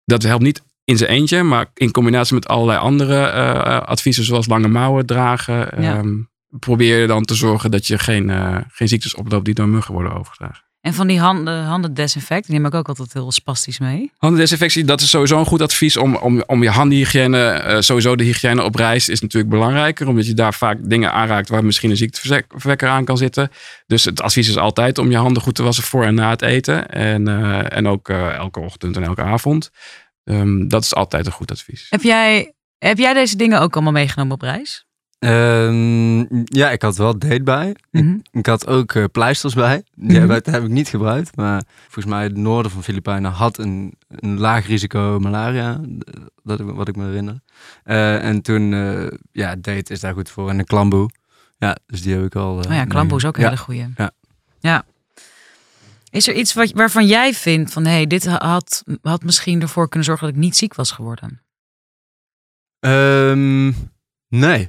Dat 0.04 0.22
helpt 0.22 0.42
niet 0.42 0.62
in 0.86 0.96
zijn 0.96 1.10
eentje, 1.10 1.42
maar 1.42 1.66
in 1.74 1.90
combinatie 1.90 2.34
met 2.34 2.48
allerlei 2.48 2.78
andere 2.78 3.24
eh, 3.26 3.80
adviezen, 3.80 4.24
zoals 4.24 4.46
lange 4.46 4.68
mouwen 4.68 5.06
dragen, 5.06 5.82
Ja. 5.82 5.96
ehm, 5.96 6.14
probeer 6.58 7.00
je 7.00 7.06
dan 7.06 7.24
te 7.24 7.34
zorgen 7.34 7.70
dat 7.70 7.86
je 7.86 7.98
geen, 7.98 8.30
eh, 8.30 8.56
geen 8.68 8.88
ziektes 8.88 9.14
oploopt 9.14 9.44
die 9.44 9.54
door 9.54 9.68
muggen 9.68 9.94
worden 9.94 10.12
overgedragen. 10.12 10.64
En 10.80 10.94
van 10.94 11.06
die 11.06 11.20
handen, 11.20 11.64
handen 11.64 11.94
desinfect, 11.94 12.46
die 12.46 12.54
neem 12.54 12.66
ik 12.66 12.74
ook 12.74 12.88
altijd 12.88 13.12
heel 13.12 13.32
spastisch 13.32 13.78
mee. 13.78 14.12
Handendesinfectie, 14.16 14.84
dat 14.84 15.00
is 15.00 15.10
sowieso 15.10 15.38
een 15.38 15.46
goed 15.46 15.62
advies 15.62 15.96
om, 15.96 16.16
om, 16.16 16.42
om 16.46 16.62
je 16.62 16.70
handenhygiëne, 16.70 17.48
eh, 17.48 17.80
sowieso 17.80 18.16
de 18.16 18.24
hygiëne 18.24 18.62
op 18.62 18.74
reis 18.74 19.08
is 19.08 19.20
natuurlijk 19.20 19.52
belangrijker, 19.52 20.08
omdat 20.08 20.26
je 20.26 20.34
daar 20.34 20.54
vaak 20.54 20.78
dingen 20.80 21.12
aanraakt 21.12 21.48
waar 21.48 21.64
misschien 21.64 21.90
een 21.90 21.96
ziekteverwekker 21.96 22.88
aan 22.88 23.04
kan 23.04 23.16
zitten. 23.16 23.50
Dus 23.86 24.04
het 24.04 24.22
advies 24.22 24.48
is 24.48 24.56
altijd 24.56 24.98
om 24.98 25.10
je 25.10 25.16
handen 25.16 25.42
goed 25.42 25.54
te 25.54 25.62
wassen 25.62 25.84
voor 25.84 26.04
en 26.04 26.14
na 26.14 26.30
het 26.30 26.42
eten 26.42 26.88
en, 26.88 27.28
eh, 27.28 27.76
en 27.76 27.88
ook 27.88 28.08
eh, 28.08 28.34
elke 28.34 28.60
ochtend 28.60 28.96
en 28.96 29.02
elke 29.02 29.22
avond. 29.22 29.70
Ehm, 30.26 30.68
dat 30.68 30.82
is 30.82 30.94
altijd 30.94 31.26
een 31.26 31.32
goed 31.32 31.50
advies. 31.50 31.86
Heb 31.90 32.02
jij, 32.02 32.54
heb 32.78 32.98
jij 32.98 33.14
deze 33.14 33.36
dingen 33.36 33.60
ook 33.60 33.74
allemaal 33.74 33.92
meegenomen 33.92 34.34
op 34.34 34.40
reis? 34.42 34.84
Ehm, 35.18 36.18
ja, 36.44 36.70
ik 36.70 36.82
had 36.82 36.96
wel 36.96 37.18
date 37.18 37.42
bij. 37.42 37.76
Mhm. 37.90 38.12
Ik, 38.14 38.26
ik 38.32 38.46
had 38.46 38.66
ook 38.66 38.92
eh, 38.94 39.04
pleisters 39.12 39.54
bij. 39.54 39.82
Die 39.94 40.20
Mhm. 40.20 40.30
heb, 40.30 40.44
dat 40.44 40.54
heb 40.54 40.62
ik 40.64 40.68
niet 40.70 40.88
gebruikt. 40.88 41.36
Maar 41.36 41.62
volgens 41.82 42.14
mij 42.14 42.22
het 42.22 42.36
noorden 42.36 42.72
van 42.72 42.82
Filipijnen 42.82 43.30
had 43.30 43.58
een, 43.58 43.94
een 44.08 44.38
laag 44.38 44.66
risico 44.66 45.18
malaria. 45.20 45.80
Dat, 46.42 46.60
wat 46.60 46.88
ik 46.88 46.96
me 46.96 47.04
herinner. 47.04 47.40
Eh, 47.84 48.24
en 48.24 48.42
toen, 48.42 48.72
eh, 48.72 49.06
ja, 49.32 49.54
date 49.56 49.92
is 49.92 50.00
daar 50.00 50.14
goed 50.14 50.30
voor. 50.30 50.50
En 50.50 50.58
een 50.58 50.64
klamboe. 50.64 51.10
Ja, 51.58 51.76
dus 51.86 52.02
die 52.02 52.14
heb 52.14 52.24
ik 52.24 52.34
al. 52.34 52.56
Oh 52.56 52.62
ja, 52.68 52.84
klamboe 52.84 53.18
is 53.18 53.24
ook 53.24 53.36
een 53.36 53.42
ja. 53.42 53.48
hele 53.48 53.60
goeie. 53.60 53.86
Ja. 53.96 54.10
ja. 54.60 54.84
Is 56.16 56.28
er 56.28 56.34
iets 56.34 56.54
wat, 56.54 56.70
waarvan 56.72 57.06
jij 57.06 57.34
vindt 57.34 57.72
van... 57.72 57.84
hey, 57.84 58.06
dit 58.06 58.26
had, 58.26 58.84
had 59.02 59.22
misschien 59.22 59.62
ervoor 59.62 59.88
kunnen 59.88 60.08
zorgen 60.08 60.26
dat 60.26 60.36
ik 60.36 60.42
niet 60.42 60.56
ziek 60.56 60.74
was 60.74 60.90
geworden? 60.90 61.42
Ehm, 62.78 63.72
nee. 64.28 64.68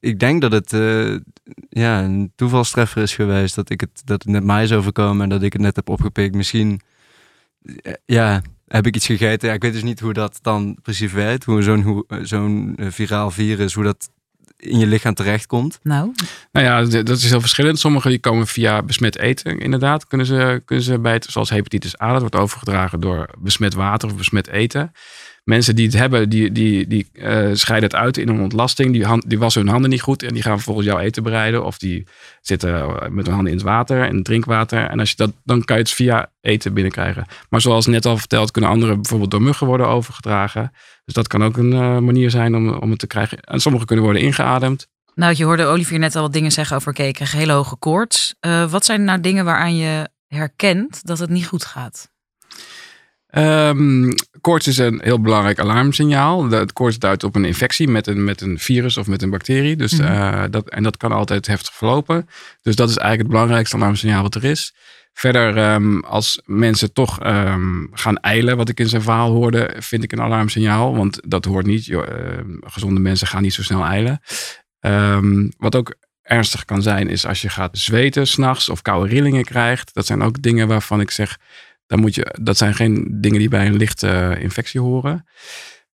Ik 0.00 0.18
denk 0.18 0.40
dat 0.40 0.52
het 0.52 0.72
eh, 0.72 1.16
ja, 1.68 2.02
een 2.02 2.32
toevalstreffer 2.36 3.02
is 3.02 3.14
geweest. 3.14 3.54
Dat, 3.54 3.70
ik 3.70 3.80
het, 3.80 4.02
dat 4.04 4.22
het 4.22 4.32
net 4.32 4.44
mij 4.44 4.62
is 4.62 4.72
overkomen 4.72 5.22
en 5.22 5.28
dat 5.28 5.42
ik 5.42 5.52
het 5.52 5.62
net 5.62 5.76
heb 5.76 5.88
opgepikt. 5.88 6.34
Misschien 6.34 6.80
eh, 7.62 7.92
ja, 8.04 8.42
heb 8.66 8.86
ik 8.86 8.96
iets 8.96 9.06
gegeten. 9.06 9.48
Ja, 9.48 9.54
ik 9.54 9.62
weet 9.62 9.72
dus 9.72 9.82
niet 9.82 10.00
hoe 10.00 10.12
dat 10.12 10.38
dan 10.42 10.78
precies 10.82 11.12
werkt. 11.12 11.44
Hoe 11.44 11.62
zo'n 11.62 12.04
eh, 12.08 12.18
zo'n 12.22 12.76
viraal 12.78 13.30
virus, 13.30 13.74
hoe 13.74 13.84
dat 13.84 14.10
in 14.60 14.78
je 14.78 14.86
lichaam 14.86 15.14
terechtkomt. 15.14 15.78
Nou, 15.82 16.12
Nou 16.52 16.66
ja, 16.66 17.02
dat 17.02 17.16
is 17.16 17.30
heel 17.30 17.40
verschillend. 17.40 17.78
Sommige 17.78 18.08
die 18.08 18.18
komen 18.18 18.46
via 18.46 18.82
besmet 18.82 19.18
eten, 19.18 19.58
inderdaad. 19.58 20.06
Kunnen 20.06 20.26
ze, 20.26 20.62
kunnen 20.64 20.84
ze 20.84 20.98
bij 20.98 21.12
het, 21.12 21.24
zoals 21.24 21.50
hepatitis 21.50 22.00
A, 22.00 22.12
dat 22.12 22.20
wordt 22.20 22.36
overgedragen 22.36 23.00
door 23.00 23.28
besmet 23.38 23.74
water 23.74 24.08
of 24.08 24.16
besmet 24.16 24.48
eten. 24.48 24.92
Mensen 25.44 25.76
die 25.76 25.86
het 25.86 25.96
hebben, 25.96 26.28
die, 26.28 26.52
die, 26.52 26.86
die 26.86 27.08
eh, 27.12 27.48
scheiden 27.52 27.90
het 27.90 27.98
uit 27.98 28.16
in 28.16 28.28
een 28.28 28.40
ontlasting. 28.40 28.92
Die, 28.92 29.04
hand, 29.04 29.30
die 29.30 29.38
wassen 29.38 29.62
hun 29.62 29.70
handen 29.70 29.90
niet 29.90 30.00
goed 30.00 30.22
en 30.22 30.34
die 30.34 30.42
gaan 30.42 30.56
vervolgens 30.56 30.86
jouw 30.86 30.98
eten 30.98 31.22
bereiden. 31.22 31.64
Of 31.64 31.78
die 31.78 32.06
zitten 32.40 32.74
eh, 32.74 33.08
met 33.08 33.26
hun 33.26 33.34
handen 33.34 33.52
in 33.52 33.58
het 33.58 33.66
water, 33.66 34.04
het 34.04 34.24
drinkwater. 34.24 34.88
En 34.88 34.98
als 34.98 35.10
je 35.10 35.16
dat, 35.16 35.32
dan 35.44 35.64
kan 35.64 35.76
je 35.76 35.82
het 35.82 35.92
via 35.92 36.30
eten 36.40 36.74
binnenkrijgen. 36.74 37.26
Maar 37.48 37.60
zoals 37.60 37.86
net 37.86 38.06
al 38.06 38.16
verteld, 38.16 38.50
kunnen 38.50 38.70
anderen 38.70 38.94
bijvoorbeeld 38.94 39.30
door 39.30 39.42
muggen 39.42 39.66
worden 39.66 39.88
overgedragen. 39.88 40.72
Dus 41.04 41.14
dat 41.14 41.26
kan 41.26 41.44
ook 41.44 41.56
een 41.56 41.72
uh, 41.72 41.98
manier 41.98 42.30
zijn 42.30 42.54
om, 42.54 42.68
om 42.68 42.90
het 42.90 42.98
te 42.98 43.06
krijgen. 43.06 43.40
En 43.40 43.60
sommige 43.60 43.84
kunnen 43.84 44.04
worden 44.04 44.22
ingeademd. 44.22 44.88
Nou, 45.14 45.34
je 45.36 45.44
hoorde 45.44 45.64
Olivier 45.64 45.98
net 45.98 46.16
al 46.16 46.22
wat 46.22 46.32
dingen 46.32 46.52
zeggen 46.52 46.76
over 46.76 46.92
krijg 46.92 47.32
hele 47.32 47.52
hoge 47.52 47.76
koorts. 47.76 48.34
Wat 48.68 48.84
zijn 48.84 49.04
nou 49.04 49.20
dingen 49.20 49.44
waaraan 49.44 49.76
je 49.76 50.08
herkent 50.26 51.06
dat 51.06 51.18
het 51.18 51.30
niet 51.30 51.46
goed 51.46 51.64
gaat? 51.64 52.10
Um, 53.32 54.12
koorts 54.40 54.66
is 54.66 54.78
een 54.78 55.00
heel 55.02 55.20
belangrijk 55.20 55.58
alarmsignaal. 55.58 56.50
Het 56.50 56.72
koorts 56.72 56.98
duidt 56.98 57.24
op 57.24 57.36
een 57.36 57.44
infectie 57.44 57.88
met 57.88 58.06
een, 58.06 58.24
met 58.24 58.40
een 58.40 58.58
virus 58.58 58.96
of 58.96 59.06
met 59.06 59.22
een 59.22 59.30
bacterie. 59.30 59.76
Dus, 59.76 59.92
mm 59.92 60.06
-hmm. 60.06 60.16
uh, 60.16 60.44
dat, 60.50 60.68
en 60.68 60.82
dat 60.82 60.96
kan 60.96 61.12
altijd 61.12 61.46
heftig 61.46 61.74
verlopen. 61.74 62.28
Dus 62.62 62.76
dat 62.76 62.88
is 62.88 62.96
eigenlijk 62.96 63.28
het 63.28 63.36
belangrijkste 63.36 63.76
alarmsignaal 63.76 64.22
wat 64.22 64.34
er 64.34 64.44
is. 64.44 64.74
Verder, 65.12 65.72
um, 65.72 66.04
als 66.04 66.42
mensen 66.44 66.92
toch 66.92 67.24
um, 67.26 67.88
gaan 67.92 68.16
eilen, 68.16 68.56
wat 68.56 68.68
ik 68.68 68.80
in 68.80 68.88
zijn 68.88 69.02
verhaal 69.02 69.30
hoorde, 69.30 69.74
vind 69.78 70.02
ik 70.02 70.12
een 70.12 70.20
alarmsignaal. 70.20 70.96
Want 70.96 71.20
dat 71.28 71.44
hoort 71.44 71.66
niet. 71.66 71.86
Uh, 71.86 72.00
gezonde 72.60 73.00
mensen 73.00 73.26
gaan 73.26 73.42
niet 73.42 73.54
zo 73.54 73.62
snel 73.62 73.84
eilen. 73.84 74.20
wat 75.56 75.76
ook 75.76 75.94
ernstig 76.22 76.64
kan 76.64 76.82
zijn, 76.82 77.08
is 77.08 77.26
als 77.26 77.42
je 77.42 77.48
gaat 77.48 77.78
zweten 77.78 78.26
s'nachts 78.26 78.68
of 78.68 78.82
koude 78.82 79.08
rillingen 79.08 79.44
krijgt. 79.44 79.94
Dat 79.94 80.06
zijn 80.06 80.22
ook 80.22 80.42
dingen 80.42 80.68
waarvan 80.68 81.00
ik 81.00 81.10
zeg, 81.10 81.38
dan 81.90 82.00
moet 82.00 82.14
je, 82.14 82.36
dat 82.40 82.56
zijn 82.56 82.74
geen 82.74 83.08
dingen 83.20 83.38
die 83.38 83.48
bij 83.48 83.66
een 83.66 83.76
lichte 83.76 84.06
uh, 84.06 84.42
infectie 84.42 84.80
horen. 84.80 85.26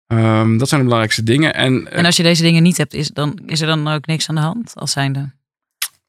Um, 0.06 0.58
dat 0.58 0.68
zijn 0.68 0.80
de 0.80 0.86
belangrijkste 0.86 1.22
dingen. 1.22 1.54
En, 1.54 1.72
uh, 1.72 1.98
en 1.98 2.04
als 2.04 2.16
je 2.16 2.22
deze 2.22 2.42
dingen 2.42 2.62
niet 2.62 2.76
hebt, 2.76 2.94
is, 2.94 3.08
dan, 3.08 3.38
is 3.46 3.60
er 3.60 3.66
dan 3.66 3.88
ook 3.88 4.06
niks 4.06 4.28
aan 4.28 4.34
de 4.34 4.40
hand 4.40 4.72
als 4.74 4.92
zijnde? 4.92 5.32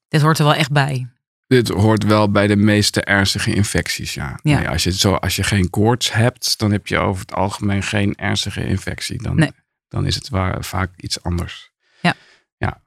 Dit 0.08 0.22
hoort 0.22 0.40
er 0.40 0.46
wel 0.46 0.54
echt 0.54 0.72
bij. 0.72 1.08
Dit 1.48 1.70
hoort 1.70 2.04
wel 2.04 2.32
bij 2.32 2.48
de 2.48 2.56
meeste 2.56 3.02
ernstige 3.02 3.54
infecties, 3.54 4.14
ja. 4.14 4.40
ja. 4.44 4.58
Nee, 4.58 4.70
als, 4.70 4.84
je 4.84 4.92
zo, 4.92 5.14
als 5.14 5.36
je 5.36 5.44
geen 5.44 5.70
koorts 5.70 6.12
hebt, 6.12 6.60
dan 6.60 6.72
heb 6.72 6.88
je 6.88 6.98
over 6.98 7.22
het 7.22 7.34
algemeen 7.34 7.84
geen 7.84 8.16
ernstige 8.16 8.66
infectie. 8.66 9.22
Dan, 9.22 9.36
nee. 9.36 9.52
dan 9.88 10.06
is 10.06 10.16
het 10.16 10.30
waar, 10.30 10.64
vaak 10.64 10.92
iets 10.98 11.24
anders. 11.24 11.72
Ja. 12.02 12.16
ja. 12.58 12.82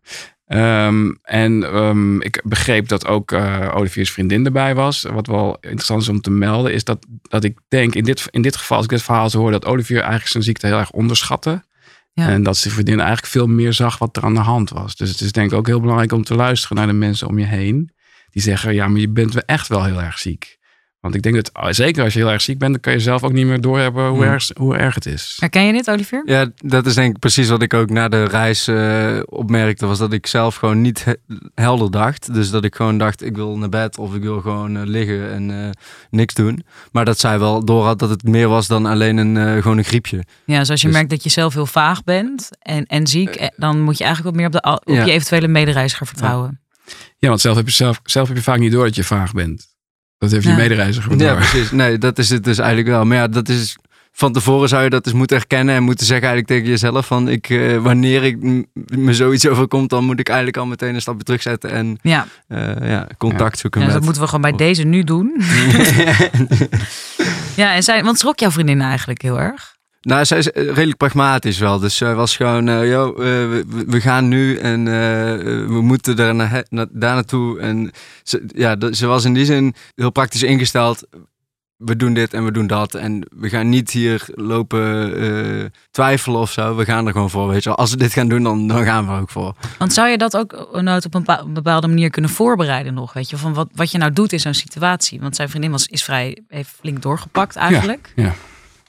Um, 0.48 1.18
en 1.22 1.76
um, 1.76 2.22
ik 2.22 2.42
begreep 2.44 2.88
dat 2.88 3.06
ook 3.06 3.32
uh, 3.32 3.72
Olivier's 3.74 4.10
vriendin 4.10 4.44
erbij 4.44 4.74
was. 4.74 5.02
Wat 5.02 5.26
wel 5.26 5.56
interessant 5.60 6.02
is 6.02 6.08
om 6.08 6.20
te 6.20 6.30
melden, 6.30 6.72
is 6.72 6.84
dat, 6.84 7.06
dat 7.22 7.44
ik 7.44 7.58
denk 7.68 7.94
in 7.94 8.04
dit, 8.04 8.26
in 8.30 8.42
dit 8.42 8.56
geval, 8.56 8.76
als 8.76 8.86
ik 8.86 8.92
dit 8.92 9.02
verhaal 9.02 9.30
zo 9.30 9.38
hoor, 9.38 9.50
dat 9.50 9.64
Olivier 9.64 9.98
eigenlijk 9.98 10.28
zijn 10.28 10.42
ziekte 10.42 10.66
heel 10.66 10.78
erg 10.78 10.90
onderschatte. 10.90 11.64
Ja. 12.12 12.28
En 12.28 12.42
dat 12.42 12.56
zijn 12.56 12.74
vriendin 12.74 12.98
eigenlijk 12.98 13.28
veel 13.28 13.46
meer 13.46 13.72
zag 13.72 13.98
wat 13.98 14.16
er 14.16 14.22
aan 14.22 14.34
de 14.34 14.40
hand 14.40 14.70
was. 14.70 14.96
Dus 14.96 15.10
het 15.10 15.20
is 15.20 15.32
denk 15.32 15.50
ik 15.50 15.58
ook 15.58 15.66
heel 15.66 15.80
belangrijk 15.80 16.12
om 16.12 16.24
te 16.24 16.34
luisteren 16.34 16.76
naar 16.76 16.86
de 16.86 16.92
mensen 16.92 17.28
om 17.28 17.38
je 17.38 17.44
heen. 17.44 17.90
Die 18.30 18.42
zeggen, 18.42 18.74
ja, 18.74 18.88
maar 18.88 19.00
je 19.00 19.08
bent 19.08 19.44
echt 19.44 19.68
wel 19.68 19.84
heel 19.84 20.02
erg 20.02 20.18
ziek. 20.18 20.55
Want 21.06 21.18
ik 21.18 21.22
denk 21.22 21.52
dat 21.52 21.76
zeker 21.76 22.04
als 22.04 22.12
je 22.12 22.18
heel 22.18 22.30
erg 22.30 22.42
ziek 22.42 22.58
bent, 22.58 22.72
dan 22.72 22.80
kan 22.80 22.92
je 22.92 23.00
zelf 23.00 23.22
ook 23.22 23.32
niet 23.32 23.46
meer 23.46 23.60
doorhebben 23.60 24.08
hoe, 24.08 24.24
erg, 24.24 24.50
hoe 24.58 24.76
erg 24.76 24.94
het 24.94 25.06
is. 25.06 25.36
Herken 25.40 25.62
je 25.62 25.72
dit, 25.72 25.90
Olivier? 25.90 26.22
Ja, 26.24 26.50
dat 26.56 26.86
is 26.86 26.94
denk 26.94 27.14
ik 27.14 27.18
precies 27.18 27.48
wat 27.48 27.62
ik 27.62 27.74
ook 27.74 27.90
na 27.90 28.08
de 28.08 28.24
reis 28.24 28.68
uh, 28.68 29.20
opmerkte. 29.24 29.86
Was 29.86 29.98
dat 29.98 30.12
ik 30.12 30.26
zelf 30.26 30.54
gewoon 30.54 30.80
niet 30.80 31.04
he 31.04 31.14
helder 31.54 31.90
dacht. 31.90 32.34
Dus 32.34 32.50
dat 32.50 32.64
ik 32.64 32.74
gewoon 32.74 32.98
dacht, 32.98 33.22
ik 33.22 33.36
wil 33.36 33.58
naar 33.58 33.68
bed 33.68 33.98
of 33.98 34.14
ik 34.14 34.22
wil 34.22 34.40
gewoon 34.40 34.76
uh, 34.76 34.82
liggen 34.84 35.32
en 35.32 35.50
uh, 35.50 35.68
niks 36.10 36.34
doen. 36.34 36.64
Maar 36.92 37.04
dat 37.04 37.18
zij 37.18 37.38
wel 37.38 37.64
door 37.64 37.84
had 37.84 37.98
dat 37.98 38.10
het 38.10 38.22
meer 38.22 38.48
was 38.48 38.66
dan 38.66 38.86
alleen 38.86 39.16
een, 39.16 39.62
gewoon 39.62 39.78
een 39.78 39.84
griepje. 39.84 40.24
Ja, 40.44 40.58
dus 40.58 40.70
als 40.70 40.80
je 40.80 40.86
dus, 40.86 40.96
merkt 40.96 41.10
dat 41.10 41.22
je 41.22 41.30
zelf 41.30 41.54
heel 41.54 41.66
vaag 41.66 42.04
bent 42.04 42.48
en, 42.58 42.86
en 42.86 43.06
ziek, 43.06 43.50
dan 43.56 43.80
moet 43.80 43.98
je 43.98 44.04
eigenlijk 44.04 44.36
wat 44.36 44.44
meer 44.44 44.54
op, 44.54 44.62
de, 44.62 44.90
op 44.90 44.94
ja. 44.94 45.04
je 45.04 45.12
eventuele 45.12 45.48
medereiziger 45.48 46.06
vertrouwen. 46.06 46.60
Ja. 46.84 46.94
ja, 47.18 47.28
want 47.28 47.40
zelf 47.40 47.56
heb, 47.56 47.66
je 47.66 47.72
zelf, 47.72 48.00
zelf 48.04 48.28
heb 48.28 48.36
je 48.36 48.42
vaak 48.42 48.58
niet 48.58 48.72
door 48.72 48.84
dat 48.84 48.94
je 48.94 49.04
vaag 49.04 49.32
bent. 49.32 49.75
Dat 50.18 50.30
heeft 50.30 50.44
je 50.44 50.50
ja. 50.50 50.56
medereiziger 50.56 51.18
Ja, 51.18 51.34
precies. 51.34 51.70
Nee, 51.70 51.98
dat 51.98 52.18
is 52.18 52.30
het 52.30 52.44
dus 52.44 52.58
eigenlijk 52.58 52.88
wel. 52.88 53.04
Maar 53.04 53.16
ja, 53.16 53.28
dat 53.28 53.48
is 53.48 53.76
van 54.16 54.32
tevoren 54.32 54.68
zou 54.68 54.82
je 54.82 54.90
dat 54.90 55.04
dus 55.04 55.12
moeten 55.12 55.36
herkennen 55.36 55.74
en 55.74 55.82
moeten 55.82 56.06
zeggen 56.06 56.28
eigenlijk 56.28 56.58
tegen 56.58 56.72
jezelf 56.72 57.06
van 57.06 57.28
ik, 57.28 57.48
uh, 57.48 57.82
wanneer 57.82 58.24
ik 58.24 58.64
me 58.96 59.14
zoiets 59.14 59.48
overkomt, 59.48 59.90
dan 59.90 60.04
moet 60.04 60.20
ik 60.20 60.28
eigenlijk 60.28 60.58
al 60.58 60.66
meteen 60.66 60.94
een 60.94 61.00
stapje 61.00 61.22
terugzetten 61.22 61.70
en 61.70 61.98
ja. 62.02 62.26
Uh, 62.48 62.88
ja, 62.88 63.06
contact 63.18 63.54
ja. 63.54 63.60
zoeken 63.60 63.80
ja, 63.80 63.86
met... 63.86 63.94
dat 63.94 64.04
moeten 64.04 64.22
we 64.22 64.28
gewoon 64.28 64.50
bij 64.50 64.52
deze 64.52 64.82
nu 64.82 65.04
doen. 65.04 65.36
ja, 67.62 67.74
en 67.74 67.82
zij, 67.82 68.04
want 68.04 68.18
schrok 68.18 68.38
jouw 68.38 68.50
vriendin 68.50 68.80
eigenlijk 68.80 69.22
heel 69.22 69.40
erg? 69.40 69.75
Nou, 70.06 70.24
zij 70.24 70.38
is 70.38 70.46
redelijk 70.54 70.96
pragmatisch 70.96 71.58
wel. 71.58 71.78
Dus 71.78 71.96
zij 71.96 72.14
was 72.14 72.36
gewoon, 72.36 72.68
uh, 72.68 72.90
yo, 72.90 73.10
uh, 73.10 73.16
we, 73.16 73.84
we, 73.86 74.00
gaan 74.00 74.28
nu 74.28 74.56
en 74.56 74.80
uh, 74.80 74.94
we 75.66 75.80
moeten 75.82 76.36
na, 76.36 76.64
daar 76.70 77.14
naartoe. 77.14 77.60
En 77.60 77.90
ze, 78.22 78.44
ja, 78.54 78.76
ze 78.92 79.06
was 79.06 79.24
in 79.24 79.34
die 79.34 79.44
zin 79.44 79.74
heel 79.94 80.10
praktisch 80.10 80.42
ingesteld. 80.42 81.02
We 81.76 81.96
doen 81.96 82.14
dit 82.14 82.34
en 82.34 82.44
we 82.44 82.52
doen 82.52 82.66
dat. 82.66 82.94
En 82.94 83.26
we 83.36 83.48
gaan 83.48 83.68
niet 83.68 83.90
hier 83.90 84.28
lopen 84.34 85.72
twijfelen 85.90 86.40
of 86.40 86.50
zo. 86.50 86.76
We 86.76 86.84
gaan 86.84 87.06
er 87.06 87.12
gewoon 87.12 87.30
voor, 87.30 87.48
weet 87.48 87.62
je 87.62 87.68
wel. 87.68 87.78
Als 87.78 87.90
we 87.90 87.96
dit 87.96 88.12
gaan 88.12 88.28
doen, 88.28 88.42
dan, 88.42 88.68
dan 88.68 88.84
gaan 88.84 89.06
we 89.06 89.12
er 89.12 89.20
ook 89.20 89.30
voor. 89.30 89.54
Want 89.78 89.92
zou 89.92 90.08
je 90.08 90.18
dat 90.18 90.36
ook 90.36 90.80
nou, 90.80 91.02
op 91.06 91.14
een 91.14 91.52
bepaalde 91.52 91.86
manier 91.86 92.10
kunnen 92.10 92.30
voorbereiden 92.30 92.94
nog? 92.94 93.12
Weet 93.12 93.30
je, 93.30 93.36
van 93.36 93.54
wat, 93.54 93.68
wat 93.74 93.90
je 93.90 93.98
nou 93.98 94.12
doet 94.12 94.32
in 94.32 94.40
zo'n 94.40 94.54
situatie? 94.54 95.20
Want 95.20 95.36
zijn 95.36 95.48
vriendin 95.48 95.70
was, 95.70 95.86
is 95.86 96.04
vrij, 96.04 96.38
heeft 96.48 96.70
flink 96.80 97.02
doorgepakt 97.02 97.56
eigenlijk. 97.56 98.12
Ja, 98.14 98.24
ja. 98.24 98.34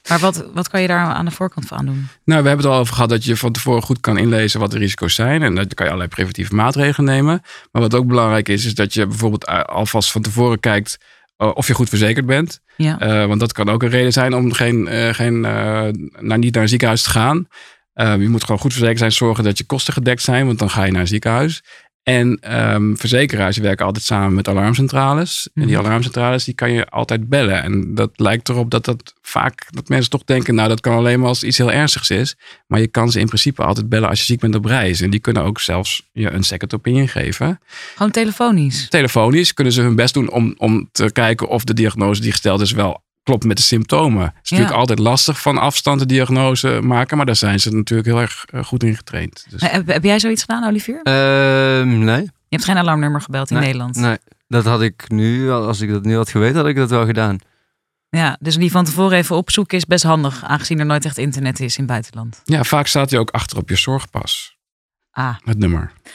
Maar 0.08 0.18
wat, 0.18 0.44
wat 0.54 0.68
kan 0.68 0.80
je 0.80 0.86
daar 0.86 1.00
aan 1.00 1.24
de 1.24 1.30
voorkant 1.30 1.66
van 1.66 1.86
doen? 1.86 2.08
Nou, 2.24 2.42
we 2.42 2.48
hebben 2.48 2.66
het 2.66 2.74
al 2.74 2.80
over 2.80 2.94
gehad 2.94 3.08
dat 3.08 3.24
je 3.24 3.36
van 3.36 3.52
tevoren 3.52 3.82
goed 3.82 4.00
kan 4.00 4.18
inlezen 4.18 4.60
wat 4.60 4.70
de 4.70 4.78
risico's 4.78 5.14
zijn. 5.14 5.42
En 5.42 5.54
dat 5.54 5.74
kan 5.74 5.86
je 5.86 5.92
allerlei 5.92 6.14
preventieve 6.14 6.54
maatregelen 6.54 7.10
nemen. 7.14 7.42
Maar 7.72 7.82
wat 7.82 7.94
ook 7.94 8.06
belangrijk 8.06 8.48
is, 8.48 8.64
is 8.64 8.74
dat 8.74 8.94
je 8.94 9.06
bijvoorbeeld 9.06 9.46
alvast 9.66 10.10
van 10.10 10.22
tevoren 10.22 10.60
kijkt 10.60 10.98
of 11.36 11.66
je 11.66 11.74
goed 11.74 11.88
verzekerd 11.88 12.26
bent. 12.26 12.60
Ja. 12.76 13.02
Uh, 13.02 13.26
want 13.26 13.40
dat 13.40 13.52
kan 13.52 13.68
ook 13.68 13.82
een 13.82 13.88
reden 13.88 14.12
zijn 14.12 14.34
om 14.34 14.52
geen, 14.52 14.86
uh, 14.92 15.08
geen, 15.14 15.34
uh, 15.34 15.88
nou, 16.20 16.38
niet 16.38 16.54
naar 16.54 16.62
een 16.62 16.68
ziekenhuis 16.68 17.02
te 17.02 17.10
gaan. 17.10 17.48
je 17.94 18.28
moet 18.28 18.44
gewoon 18.44 18.60
goed 18.60 18.72
verzekerd 18.72 18.98
zijn, 18.98 19.12
zorgen 19.12 19.44
dat 19.44 19.58
je 19.58 19.64
kosten 19.64 19.92
gedekt 19.92 20.22
zijn, 20.22 20.46
want 20.46 20.58
dan 20.58 20.70
ga 20.70 20.84
je 20.84 20.92
naar 20.92 21.00
een 21.00 21.06
ziekenhuis. 21.06 21.62
En 22.08 22.58
um, 22.74 22.96
verzekeraars 22.96 23.56
werken 23.56 23.86
altijd 23.86 24.04
samen 24.04 24.34
met 24.34 24.48
alarmcentrales. 24.48 25.48
Mm. 25.54 25.62
En 25.62 25.68
die 25.68 25.78
alarmcentrales 25.78 26.44
die 26.44 26.54
kan 26.54 26.72
je 26.72 26.86
altijd 26.86 27.28
bellen. 27.28 27.62
En 27.62 27.94
dat 27.94 28.10
lijkt 28.16 28.48
erop 28.48 28.70
dat 28.70 28.84
dat 28.84 29.14
vaak 29.22 29.66
dat 29.70 29.88
mensen 29.88 30.10
toch 30.10 30.24
denken, 30.24 30.54
nou 30.54 30.68
dat 30.68 30.80
kan 30.80 30.96
alleen 30.96 31.18
maar 31.18 31.28
als 31.28 31.42
iets 31.42 31.58
heel 31.58 31.72
ernstigs 31.72 32.10
is. 32.10 32.36
Maar 32.66 32.80
je 32.80 32.86
kan 32.86 33.10
ze 33.10 33.20
in 33.20 33.26
principe 33.26 33.62
altijd 33.62 33.88
bellen 33.88 34.08
als 34.08 34.18
je 34.18 34.24
ziek 34.24 34.40
bent 34.40 34.54
op 34.54 34.64
reis. 34.64 35.00
En 35.00 35.10
die 35.10 35.20
kunnen 35.20 35.42
ook 35.42 35.60
zelfs 35.60 36.08
je 36.12 36.30
een 36.30 36.44
second 36.44 36.74
opinion 36.74 37.08
geven. 37.08 37.60
Gewoon 37.94 38.12
telefonisch? 38.12 38.88
Telefonisch 38.88 39.54
kunnen 39.54 39.72
ze 39.72 39.80
hun 39.80 39.96
best 39.96 40.14
doen 40.14 40.30
om, 40.30 40.54
om 40.56 40.88
te 40.92 41.12
kijken 41.12 41.48
of 41.48 41.64
de 41.64 41.74
diagnose 41.74 42.20
die 42.20 42.30
gesteld 42.30 42.60
is 42.60 42.72
wel 42.72 43.02
klopt 43.28 43.44
met 43.44 43.56
de 43.56 43.62
symptomen. 43.62 44.22
Het 44.22 44.32
is 44.42 44.48
ja. 44.50 44.56
natuurlijk 44.56 44.80
altijd 44.80 44.98
lastig 44.98 45.40
van 45.40 45.58
afstand 45.58 46.00
de 46.00 46.06
diagnose 46.06 46.80
maken, 46.82 47.16
maar 47.16 47.26
daar 47.26 47.36
zijn 47.36 47.60
ze 47.60 47.74
natuurlijk 47.74 48.08
heel 48.08 48.20
erg 48.20 48.44
goed 48.66 48.82
in 48.82 48.96
getraind. 48.96 49.46
Dus. 49.48 49.60
Heb, 49.70 49.86
heb, 49.86 50.04
jij 50.04 50.18
zoiets 50.18 50.40
gedaan, 50.40 50.64
Olivier? 50.64 50.96
Uh, 50.96 51.12
nee. 51.84 52.22
Je 52.22 52.56
hebt 52.56 52.64
geen 52.64 52.76
alarmnummer 52.76 53.20
gebeld 53.20 53.50
in 53.50 53.56
nee, 53.56 53.64
Nederland? 53.64 53.96
Nee, 53.96 54.16
dat 54.46 54.64
had 54.64 54.82
ik 54.82 55.04
nu, 55.08 55.50
als 55.50 55.80
ik 55.80 55.90
dat 55.90 56.04
nu 56.04 56.16
had 56.16 56.28
geweten, 56.28 56.56
had 56.56 56.66
ik 56.66 56.76
dat 56.76 56.90
wel 56.90 57.06
gedaan. 57.06 57.38
Ja, 58.08 58.36
dus 58.40 58.56
die 58.56 58.70
van 58.70 58.84
tevoren 58.84 59.18
even 59.18 59.36
opzoeken 59.36 59.78
is 59.78 59.84
best 59.84 60.04
handig, 60.04 60.44
aangezien 60.44 60.78
er 60.78 60.86
nooit 60.86 61.04
echt 61.04 61.18
internet 61.18 61.60
is 61.60 61.76
in 61.76 61.82
het 61.82 61.92
buitenland. 61.92 62.42
Ja, 62.44 62.64
vaak 62.64 62.86
staat 62.86 63.10
hij 63.10 63.20
ook 63.20 63.30
achter 63.30 63.58
op 63.58 63.68
je 63.68 63.76
zorgpas. 63.76 64.56
Ah. 65.10 65.34
Het 65.44 65.58
nummer. 65.58 65.82
Oké, 65.82 66.10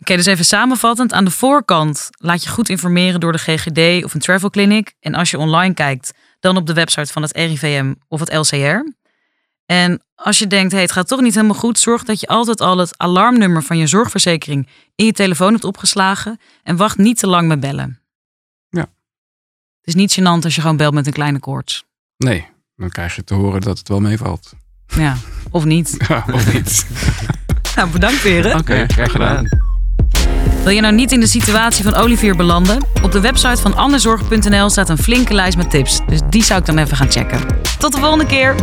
okay, 0.00 0.16
dus 0.16 0.26
even 0.26 0.44
samenvattend. 0.44 1.12
Aan 1.12 1.24
de 1.24 1.30
voorkant 1.30 2.08
laat 2.18 2.42
je 2.42 2.50
goed 2.50 2.68
informeren 2.68 3.20
door 3.20 3.32
de 3.32 3.38
GGD 3.38 4.04
of 4.04 4.14
een 4.14 4.20
travel 4.20 4.50
clinic. 4.50 4.94
En 5.00 5.14
als 5.14 5.30
je 5.30 5.38
online 5.38 5.74
kijkt, 5.74 6.12
dan 6.40 6.56
op 6.56 6.66
de 6.66 6.72
website 6.72 7.12
van 7.12 7.22
het 7.22 7.36
RIVM 7.36 7.94
of 8.08 8.20
het 8.20 8.32
LCR. 8.32 8.96
En 9.66 10.02
als 10.14 10.38
je 10.38 10.46
denkt, 10.46 10.72
hey, 10.72 10.80
het 10.80 10.92
gaat 10.92 11.08
toch 11.08 11.20
niet 11.20 11.34
helemaal 11.34 11.56
goed, 11.56 11.78
zorg 11.78 12.04
dat 12.04 12.20
je 12.20 12.26
altijd 12.26 12.60
al 12.60 12.78
het 12.78 12.98
alarmnummer 12.98 13.62
van 13.62 13.78
je 13.78 13.86
zorgverzekering 13.86 14.68
in 14.94 15.04
je 15.04 15.12
telefoon 15.12 15.52
hebt 15.52 15.64
opgeslagen 15.64 16.40
en 16.62 16.76
wacht 16.76 16.98
niet 16.98 17.18
te 17.18 17.26
lang 17.26 17.48
met 17.48 17.60
bellen. 17.60 18.00
Ja. 18.68 18.80
Het 18.80 18.88
is 19.82 19.94
niet 19.94 20.20
gênant 20.20 20.44
als 20.44 20.54
je 20.54 20.60
gewoon 20.60 20.76
belt 20.76 20.94
met 20.94 21.06
een 21.06 21.12
kleine 21.12 21.38
koorts. 21.38 21.84
Nee, 22.16 22.46
dan 22.76 22.88
krijg 22.88 23.16
je 23.16 23.24
te 23.24 23.34
horen 23.34 23.60
dat 23.60 23.78
het 23.78 23.88
wel 23.88 24.00
meevalt. 24.00 24.52
Ja, 24.86 25.16
of 25.50 25.64
niet. 25.64 25.94
Ja, 26.08 26.24
of 26.32 26.52
niet. 26.52 26.86
nou, 27.76 27.90
bedankt 27.90 28.22
weer. 28.22 28.46
Oké, 28.46 28.56
okay, 28.56 28.86
graag 28.86 29.10
gedaan. 29.10 29.48
Wil 30.68 30.76
je 30.76 30.82
nou 30.82 30.94
niet 30.94 31.12
in 31.12 31.20
de 31.20 31.26
situatie 31.26 31.84
van 31.84 31.94
Olivier 31.94 32.36
belanden? 32.36 32.86
Op 33.02 33.12
de 33.12 33.20
website 33.20 33.62
van 33.62 33.76
anderzorg.nl 33.76 34.70
staat 34.70 34.88
een 34.88 34.98
flinke 34.98 35.34
lijst 35.34 35.56
met 35.56 35.70
tips. 35.70 36.00
Dus 36.06 36.20
die 36.30 36.44
zou 36.44 36.60
ik 36.60 36.66
dan 36.66 36.78
even 36.78 36.96
gaan 36.96 37.10
checken. 37.10 37.40
Tot 37.78 37.92
de 37.92 37.98
volgende 37.98 38.26
keer! 38.26 38.54